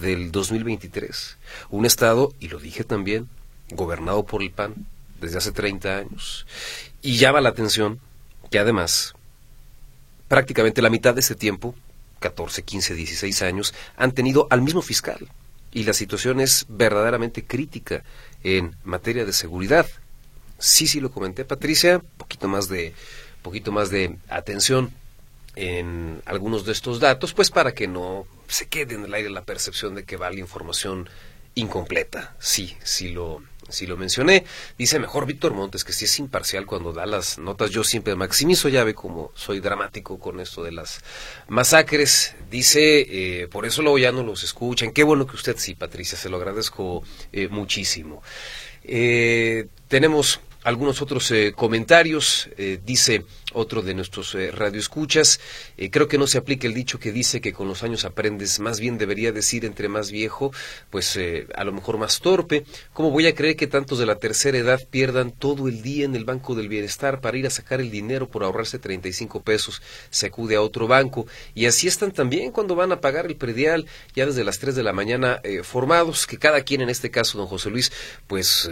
[0.00, 1.36] del 2023.
[1.70, 3.28] Un estado, y lo dije también,
[3.70, 4.74] gobernado por el PAN
[5.20, 6.46] desde hace 30 años.
[7.02, 8.00] Y llama la atención
[8.50, 9.14] que además
[10.28, 11.74] prácticamente la mitad de ese tiempo,
[12.20, 15.28] 14, 15, 16 años, han tenido al mismo fiscal.
[15.72, 18.02] Y la situación es verdaderamente crítica
[18.42, 19.86] en materia de seguridad.
[20.58, 22.94] Sí, sí lo comenté, Patricia, poquito más de
[23.42, 24.92] poquito más de atención
[25.54, 29.42] en algunos de estos datos, pues para que no se quede en el aire la
[29.42, 31.08] percepción de que va la información
[31.54, 32.36] incompleta.
[32.38, 34.44] Sí, sí lo si lo mencioné.
[34.76, 37.70] Dice mejor Víctor Montes que si es imparcial cuando da las notas.
[37.70, 41.00] Yo siempre maximizo, ya ve como soy dramático con esto de las
[41.48, 42.34] masacres.
[42.50, 44.92] Dice, eh, por eso luego ya no los escuchan.
[44.92, 47.02] Qué bueno que usted sí, Patricia, se lo agradezco
[47.32, 48.22] eh, muchísimo.
[48.84, 52.50] Eh, tenemos algunos otros eh, comentarios.
[52.58, 55.40] Eh, dice otro de nuestros eh, radioescuchas,
[55.90, 58.78] creo que no se aplica el dicho que dice que con los años aprendes, más
[58.78, 60.52] bien debería decir entre más viejo,
[60.90, 61.18] pues
[61.54, 62.64] a lo mejor más torpe.
[62.92, 66.14] ¿Cómo voy a creer que tantos de la tercera edad pierdan todo el día en
[66.14, 69.80] el Banco del Bienestar para ir a sacar el dinero por ahorrarse 35 pesos?
[70.10, 71.26] Se acude a otro banco.
[71.54, 74.82] Y así están también cuando van a pagar el predial, ya desde las 3 de
[74.82, 77.90] la mañana formados, que cada quien en este caso, don José Luis,
[78.26, 78.68] pues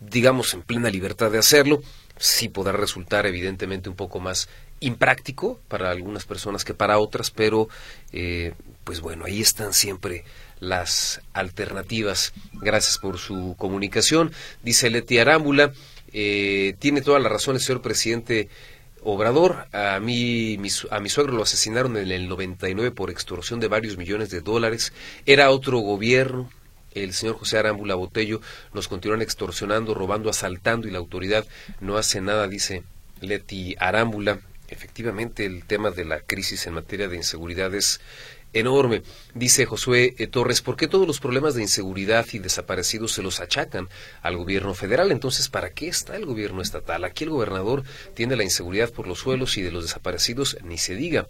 [0.00, 1.82] digamos, en plena libertad de hacerlo,
[2.18, 4.48] sí podrá resultar evidentemente un poco más
[4.80, 7.68] impráctico para algunas personas que para otras, pero
[8.12, 10.24] eh, pues bueno, ahí están siempre
[10.60, 12.32] las alternativas.
[12.54, 14.32] Gracias por su comunicación.
[14.62, 15.72] Dice Leti Arámbula,
[16.12, 18.48] eh, tiene toda la razón el señor presidente
[19.02, 19.66] Obrador.
[19.72, 20.58] A mí,
[20.90, 24.92] a mi suegro lo asesinaron en el 99 por extorsión de varios millones de dólares.
[25.26, 26.50] Era otro gobierno,
[27.02, 28.40] el señor José Arámbula Botello
[28.74, 31.46] nos continúan extorsionando, robando, asaltando y la autoridad
[31.80, 32.82] no hace nada, dice
[33.20, 34.40] Leti Arámbula.
[34.68, 38.00] Efectivamente, el tema de la crisis en materia de inseguridad es
[38.52, 39.02] enorme.
[39.34, 43.40] Dice Josué eh, Torres, ¿por qué todos los problemas de inseguridad y desaparecidos se los
[43.40, 43.88] achacan
[44.22, 45.10] al gobierno federal?
[45.12, 47.04] Entonces, ¿para qué está el gobierno estatal?
[47.04, 47.84] Aquí el gobernador
[48.14, 51.26] tiene la inseguridad por los suelos y de los desaparecidos ni se diga.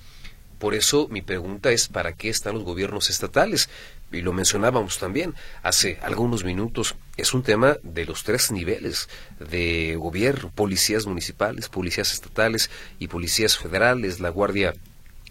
[0.59, 3.69] Por eso mi pregunta es, ¿para qué están los gobiernos estatales?
[4.11, 9.97] Y lo mencionábamos también hace algunos minutos, es un tema de los tres niveles de
[9.97, 14.75] gobierno, policías municipales, policías estatales y policías federales, la Guardia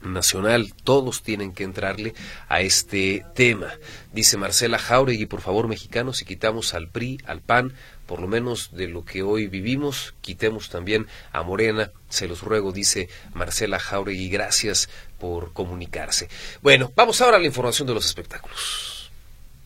[0.04, 2.14] Nacional, todos tienen que entrarle
[2.50, 3.68] a este tema.
[4.14, 7.74] Dice Marcela Jauregui, por favor, mexicanos, si quitamos al PRI, al PAN,
[8.08, 12.72] por lo menos de lo que hoy vivimos, quitemos también a Morena, se los ruego,
[12.72, 14.90] dice Marcela Jauregui, gracias
[15.20, 16.30] por comunicarse.
[16.62, 18.98] Bueno, vamos ahora a la información de los espectáculos.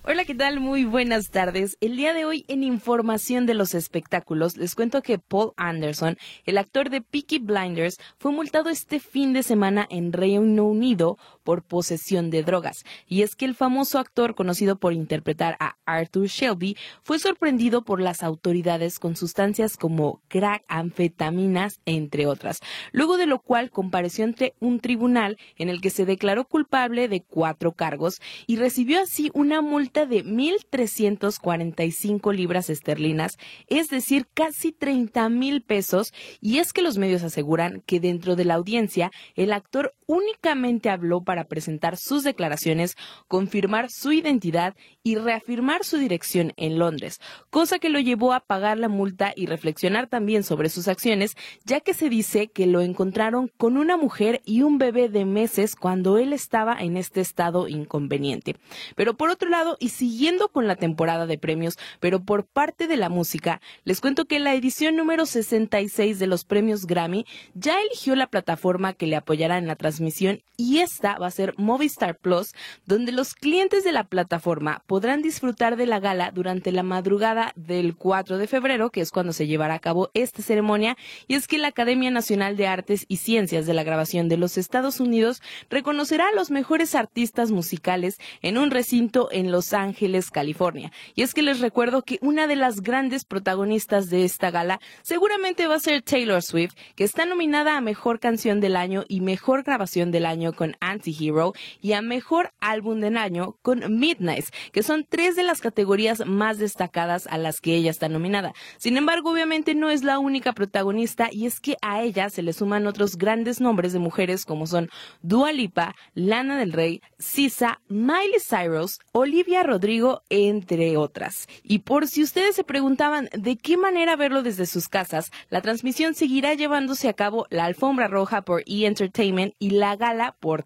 [0.04, 0.60] Hola, ¿qué tal?
[0.60, 1.78] Muy buenas tardes.
[1.80, 6.18] El día de hoy en Información de los Espectáculos les cuento que Paul Anderson,
[6.48, 11.64] el actor de Peaky Blinders, fue multado este fin de semana en Reino Unido por
[11.64, 12.86] posesión de drogas.
[13.08, 18.02] Y es que el famoso actor conocido por interpretar a Arthur Shelby fue sorprendido por
[18.02, 22.60] las autoridades con sustancias como crack, anfetaminas, entre otras.
[22.92, 27.22] Luego de lo cual compareció ante un tribunal en el que se declaró culpable de
[27.22, 33.38] cuatro cargos y recibió así una multa de 1.345 libras esterlinas,
[33.68, 38.46] es decir, casi 30 mil pesos, y es que los medios aseguran que dentro de
[38.46, 42.96] la audiencia el actor únicamente habló para presentar sus declaraciones,
[43.28, 47.20] confirmar su identidad y reafirmar su dirección en Londres,
[47.50, 51.80] cosa que lo llevó a pagar la multa y reflexionar también sobre sus acciones, ya
[51.80, 56.18] que se dice que lo encontraron con una mujer y un bebé de meses cuando
[56.18, 58.56] él estaba en este estado inconveniente.
[58.96, 62.98] Pero por otro lado, y siguiendo con la temporada de premios, pero por parte de
[62.98, 68.16] la música, les cuento que la edición número 66 de los premios Grammy ya eligió
[68.16, 72.54] la plataforma que le apoyará en la transmisión y esta va a ser Movistar Plus,
[72.86, 77.96] donde los clientes de la plataforma podrán disfrutar de la gala durante la madrugada del
[77.96, 80.98] 4 de febrero, que es cuando se llevará a cabo esta ceremonia,
[81.28, 84.58] y es que la Academia Nacional de Artes y Ciencias de la Grabación de los
[84.58, 90.92] Estados Unidos reconocerá a los mejores artistas musicales en un recinto en Los Ángeles, California.
[91.16, 95.68] Y es que les recuerdo que una de las grandes protagonistas de esta gala seguramente
[95.68, 99.64] va a ser Taylor Swift, que está nominada a Mejor Canción del Año y Mejor
[99.64, 100.76] Grabación del Año con
[101.12, 106.26] Anti-Hero y a Mejor Álbum del Año con Midnight, que son tres de las categorías
[106.26, 108.54] más destacadas a las que ella está nominada.
[108.78, 112.54] Sin embargo, obviamente no es la única protagonista y es que a ella se le
[112.54, 114.90] suman otros grandes nombres de mujeres como son
[115.22, 121.48] Dua Lipa, Lana del Rey, Sisa, Miley Cyrus, Olivia Rodrigo, entre otras.
[121.64, 126.14] Y por si ustedes se preguntaban de qué manera verlo desde sus casas, la transmisión
[126.14, 128.86] seguirá llevándose a cabo la alfombra roja por E!
[128.86, 130.64] Entertainment y la gala por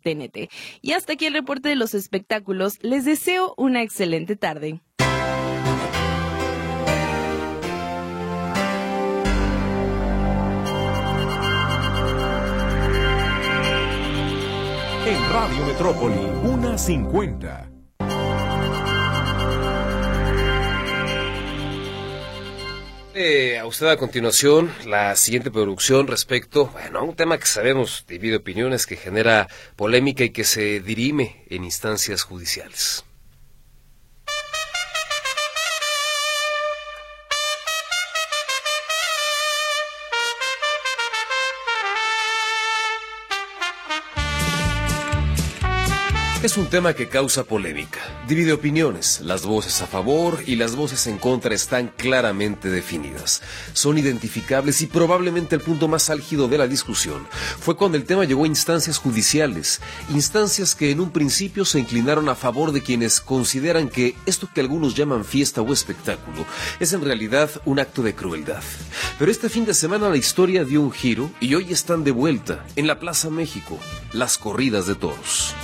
[0.82, 2.78] Y hasta aquí el reporte de los espectáculos.
[2.82, 4.82] Les deseo una excelente tarde.
[15.08, 16.20] En Radio Metrópoli,
[16.52, 17.75] una 50.
[23.18, 28.04] Eh, a usted a continuación la siguiente producción respecto bueno, a un tema que sabemos,
[28.10, 29.48] divide opiniones, que genera
[29.78, 33.06] polémica y que se dirime en instancias judiciales.
[46.46, 51.08] Es un tema que causa polémica, divide opiniones, las voces a favor y las voces
[51.08, 53.42] en contra están claramente definidas,
[53.74, 57.28] son identificables y probablemente el punto más álgido de la discusión
[57.60, 59.82] fue cuando el tema llegó a instancias judiciales,
[60.14, 64.62] instancias que en un principio se inclinaron a favor de quienes consideran que esto que
[64.62, 66.46] algunos llaman fiesta o espectáculo
[66.80, 68.62] es en realidad un acto de crueldad.
[69.18, 72.64] Pero este fin de semana la historia dio un giro y hoy están de vuelta
[72.76, 73.80] en la Plaza México,
[74.14, 75.56] las corridas de toros.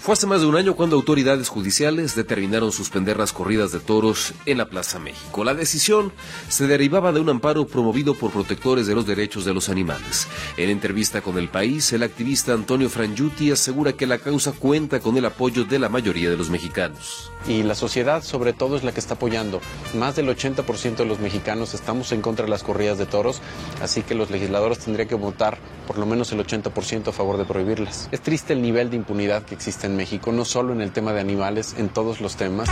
[0.00, 4.32] Fue hace más de un año cuando autoridades judiciales determinaron suspender las corridas de toros
[4.46, 5.44] en la Plaza México.
[5.44, 6.10] La decisión
[6.48, 10.26] se derivaba de un amparo promovido por protectores de los derechos de los animales.
[10.56, 15.18] En entrevista con El País, el activista Antonio Frangiuti asegura que la causa cuenta con
[15.18, 17.29] el apoyo de la mayoría de los mexicanos.
[17.46, 19.60] Y la sociedad sobre todo es la que está apoyando.
[19.94, 23.40] Más del 80% de los mexicanos estamos en contra de las corridas de toros,
[23.82, 27.44] así que los legisladores tendrían que votar por lo menos el 80% a favor de
[27.44, 28.08] prohibirlas.
[28.12, 31.12] Es triste el nivel de impunidad que existe en México, no solo en el tema
[31.12, 32.68] de animales, en todos los temas.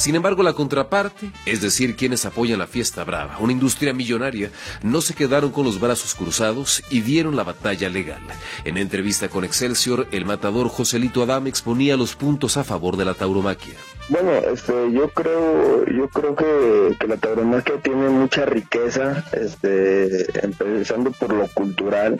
[0.00, 4.50] Sin embargo, la contraparte, es decir, quienes apoyan la fiesta brava, una industria millonaria,
[4.82, 8.22] no se quedaron con los brazos cruzados y dieron la batalla legal.
[8.64, 13.12] En entrevista con Excelsior, el matador Joselito Adam exponía los puntos a favor de la
[13.12, 13.74] tauromaquia.
[14.08, 21.34] Bueno, este, yo creo, yo creo que, la tauromaquia tiene mucha riqueza, este, empezando por
[21.34, 22.18] lo cultural,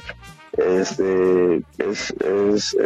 [0.53, 2.76] este es, es,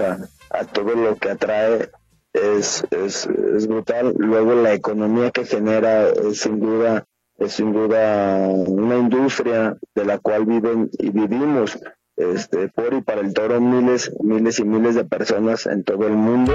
[0.00, 1.90] a, a, todo lo que atrae
[2.32, 4.14] es, es, es, brutal.
[4.16, 7.06] Luego la economía que genera es sin duda
[7.38, 11.78] es sin duda una industria de la cual viven y vivimos
[12.16, 16.12] este por y para el toro miles miles y miles de personas en todo el
[16.12, 16.52] mundo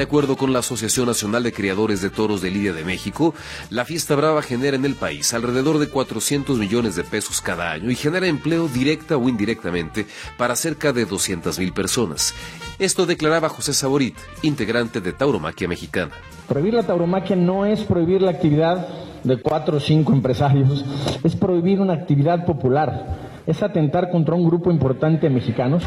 [0.00, 3.34] De acuerdo con la Asociación Nacional de Criadores de Toros de Lidia de México,
[3.68, 7.90] la fiesta brava genera en el país alrededor de 400 millones de pesos cada año
[7.90, 10.06] y genera empleo directa o indirectamente
[10.38, 12.32] para cerca de 200 mil personas.
[12.78, 16.12] Esto declaraba José Saborit, integrante de Tauromaquia Mexicana.
[16.48, 18.88] Prohibir la tauromaquia no es prohibir la actividad
[19.22, 20.82] de cuatro o cinco empresarios,
[21.22, 25.84] es prohibir una actividad popular, es atentar contra un grupo importante de mexicanos.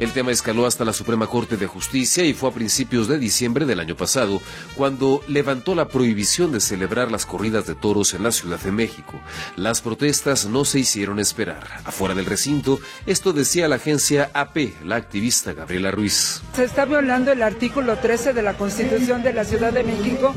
[0.00, 3.66] El tema escaló hasta la Suprema Corte de Justicia y fue a principios de diciembre
[3.66, 4.40] del año pasado
[4.74, 9.20] cuando levantó la prohibición de celebrar las corridas de toros en la Ciudad de México.
[9.56, 11.66] Las protestas no se hicieron esperar.
[11.84, 16.40] Afuera del recinto, esto decía la agencia AP, la activista Gabriela Ruiz.
[16.56, 20.34] Se está violando el artículo 13 de la Constitución de la Ciudad de México,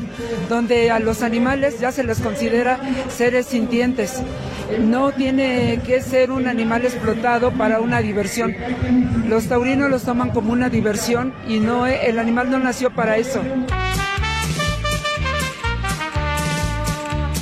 [0.50, 4.20] donde a los animales ya se les considera seres sintientes.
[4.78, 8.54] No tiene que ser un animal explotado para una diversión.
[9.54, 13.40] Taurinos los toman como una diversión y no el animal no nació para eso.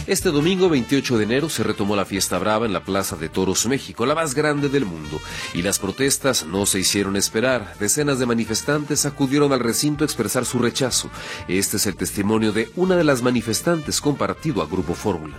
[0.06, 3.64] Este domingo 28 de enero se retomó la fiesta brava en la Plaza de Toros
[3.66, 5.22] México, la más grande del mundo,
[5.54, 7.76] y las protestas no se hicieron esperar.
[7.80, 11.08] Decenas de manifestantes acudieron al recinto a expresar su rechazo.
[11.48, 15.38] Este es el testimonio de una de las manifestantes compartido a Grupo Fórmula.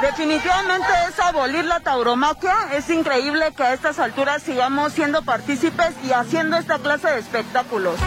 [0.00, 2.54] Definitivamente es abolir la tauromaquia.
[2.72, 7.98] Es increíble que a estas alturas sigamos siendo partícipes y haciendo esta clase de espectáculos.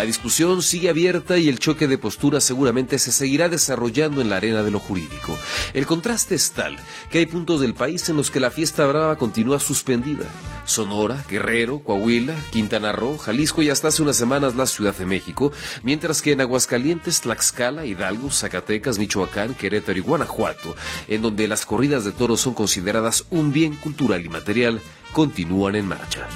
[0.00, 4.36] La discusión sigue abierta y el choque de posturas seguramente se seguirá desarrollando en la
[4.36, 5.38] arena de lo jurídico.
[5.74, 6.78] El contraste es tal
[7.10, 10.24] que hay puntos del país en los que la fiesta brava continúa suspendida.
[10.64, 15.52] Sonora, Guerrero, Coahuila, Quintana Roo, Jalisco y hasta hace unas semanas la Ciudad de México,
[15.82, 20.76] mientras que en Aguascalientes, Tlaxcala, Hidalgo, Zacatecas, Michoacán, Querétaro y Guanajuato,
[21.08, 24.80] en donde las corridas de toros son consideradas un bien cultural y material,
[25.12, 26.26] continúan en marcha.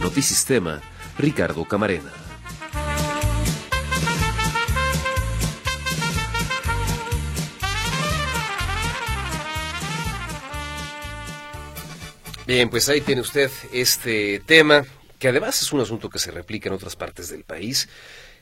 [0.00, 0.80] Notisistema,
[1.18, 2.12] Ricardo Camarena.
[12.46, 14.86] Bien, pues ahí tiene usted este tema,
[15.18, 17.88] que además es un asunto que se replica en otras partes del país.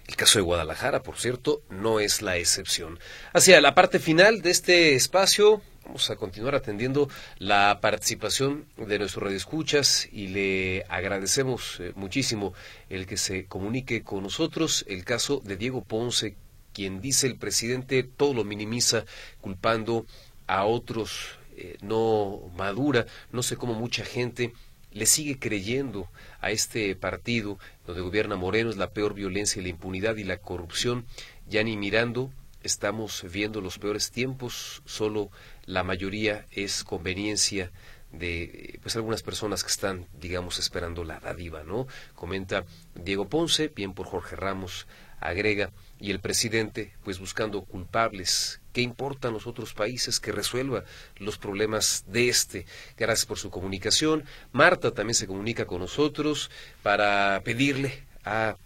[0.07, 3.01] El caso de Guadalajara, por cierto, no es la excepción.
[3.33, 7.08] Hacia la parte final de este espacio, vamos a continuar atendiendo
[7.38, 12.54] la participación de nuestros radioescuchas y le agradecemos eh, muchísimo
[12.90, 16.34] el que se comunique con nosotros el caso de Diego Ponce,
[16.72, 19.04] quien dice el presidente todo lo minimiza
[19.40, 20.06] culpando
[20.48, 24.52] a otros, eh, no madura, no sé cómo mucha gente
[24.90, 26.08] le sigue creyendo
[26.40, 30.38] a este partido donde gobierna Moreno es la peor violencia y la impunidad y la
[30.38, 31.06] corrupción.
[31.48, 32.32] Ya ni mirando,
[32.66, 35.30] estamos viendo los peores tiempos, solo
[35.66, 37.70] la mayoría es conveniencia
[38.12, 41.86] de pues algunas personas que están, digamos, esperando la dádiva, ¿no?
[42.14, 42.64] Comenta
[42.94, 44.86] Diego Ponce, bien por Jorge Ramos,
[45.20, 48.60] agrega, y el presidente, pues buscando culpables.
[48.72, 50.84] ¿Qué importan los otros países que resuelva
[51.16, 52.66] los problemas de este?
[52.98, 54.24] Gracias por su comunicación.
[54.52, 56.51] Marta también se comunica con nosotros
[56.82, 58.56] para pedirle a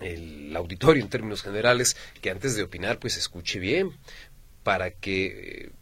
[0.00, 3.92] el auditorio en términos generales que antes de opinar pues escuche bien
[4.62, 5.81] para que mm,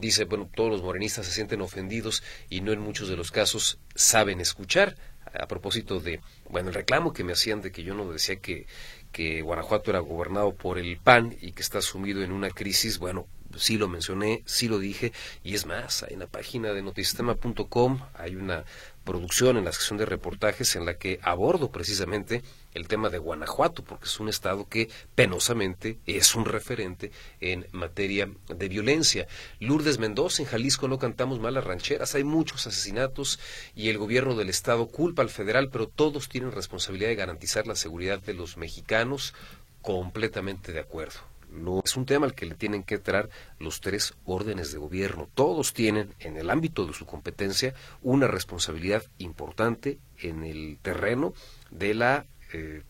[0.00, 3.78] dice bueno todos los morenistas se sienten ofendidos y no en muchos de los casos
[3.94, 4.96] saben escuchar.
[5.38, 8.66] A propósito de bueno el reclamo que me hacían de que yo no decía que
[9.12, 13.26] que Guanajuato era gobernado por el PAN y que está sumido en una crisis, bueno,
[13.56, 15.12] sí lo mencioné, sí lo dije,
[15.42, 18.64] y es más, en la página de notisistema.com hay una
[19.04, 22.42] producción en la sección de reportajes en la que abordo precisamente
[22.78, 27.10] el tema de Guanajuato, porque es un estado que penosamente es un referente
[27.40, 29.26] en materia de violencia.
[29.60, 33.38] Lourdes Mendoza, en Jalisco no cantamos malas rancheras, hay muchos asesinatos
[33.74, 37.76] y el gobierno del estado culpa al federal, pero todos tienen responsabilidad de garantizar la
[37.76, 39.34] seguridad de los mexicanos,
[39.82, 41.20] completamente de acuerdo.
[41.50, 45.28] No es un tema al que le tienen que entrar los tres órdenes de gobierno.
[45.34, 51.32] Todos tienen, en el ámbito de su competencia, una responsabilidad importante en el terreno
[51.70, 52.82] de la eh,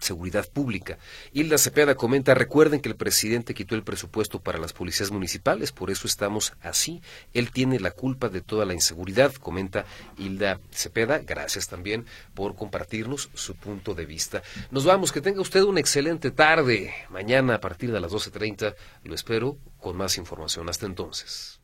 [0.00, 0.98] seguridad pública.
[1.32, 5.90] Hilda Cepeda comenta, recuerden que el presidente quitó el presupuesto para las policías municipales, por
[5.90, 7.02] eso estamos así.
[7.34, 9.84] Él tiene la culpa de toda la inseguridad, comenta
[10.16, 11.18] Hilda Cepeda.
[11.18, 14.42] Gracias también por compartirnos su punto de vista.
[14.70, 16.94] Nos vamos, que tenga usted una excelente tarde.
[17.10, 18.74] Mañana a partir de las 12.30
[19.04, 20.68] lo espero con más información.
[20.68, 21.57] Hasta entonces.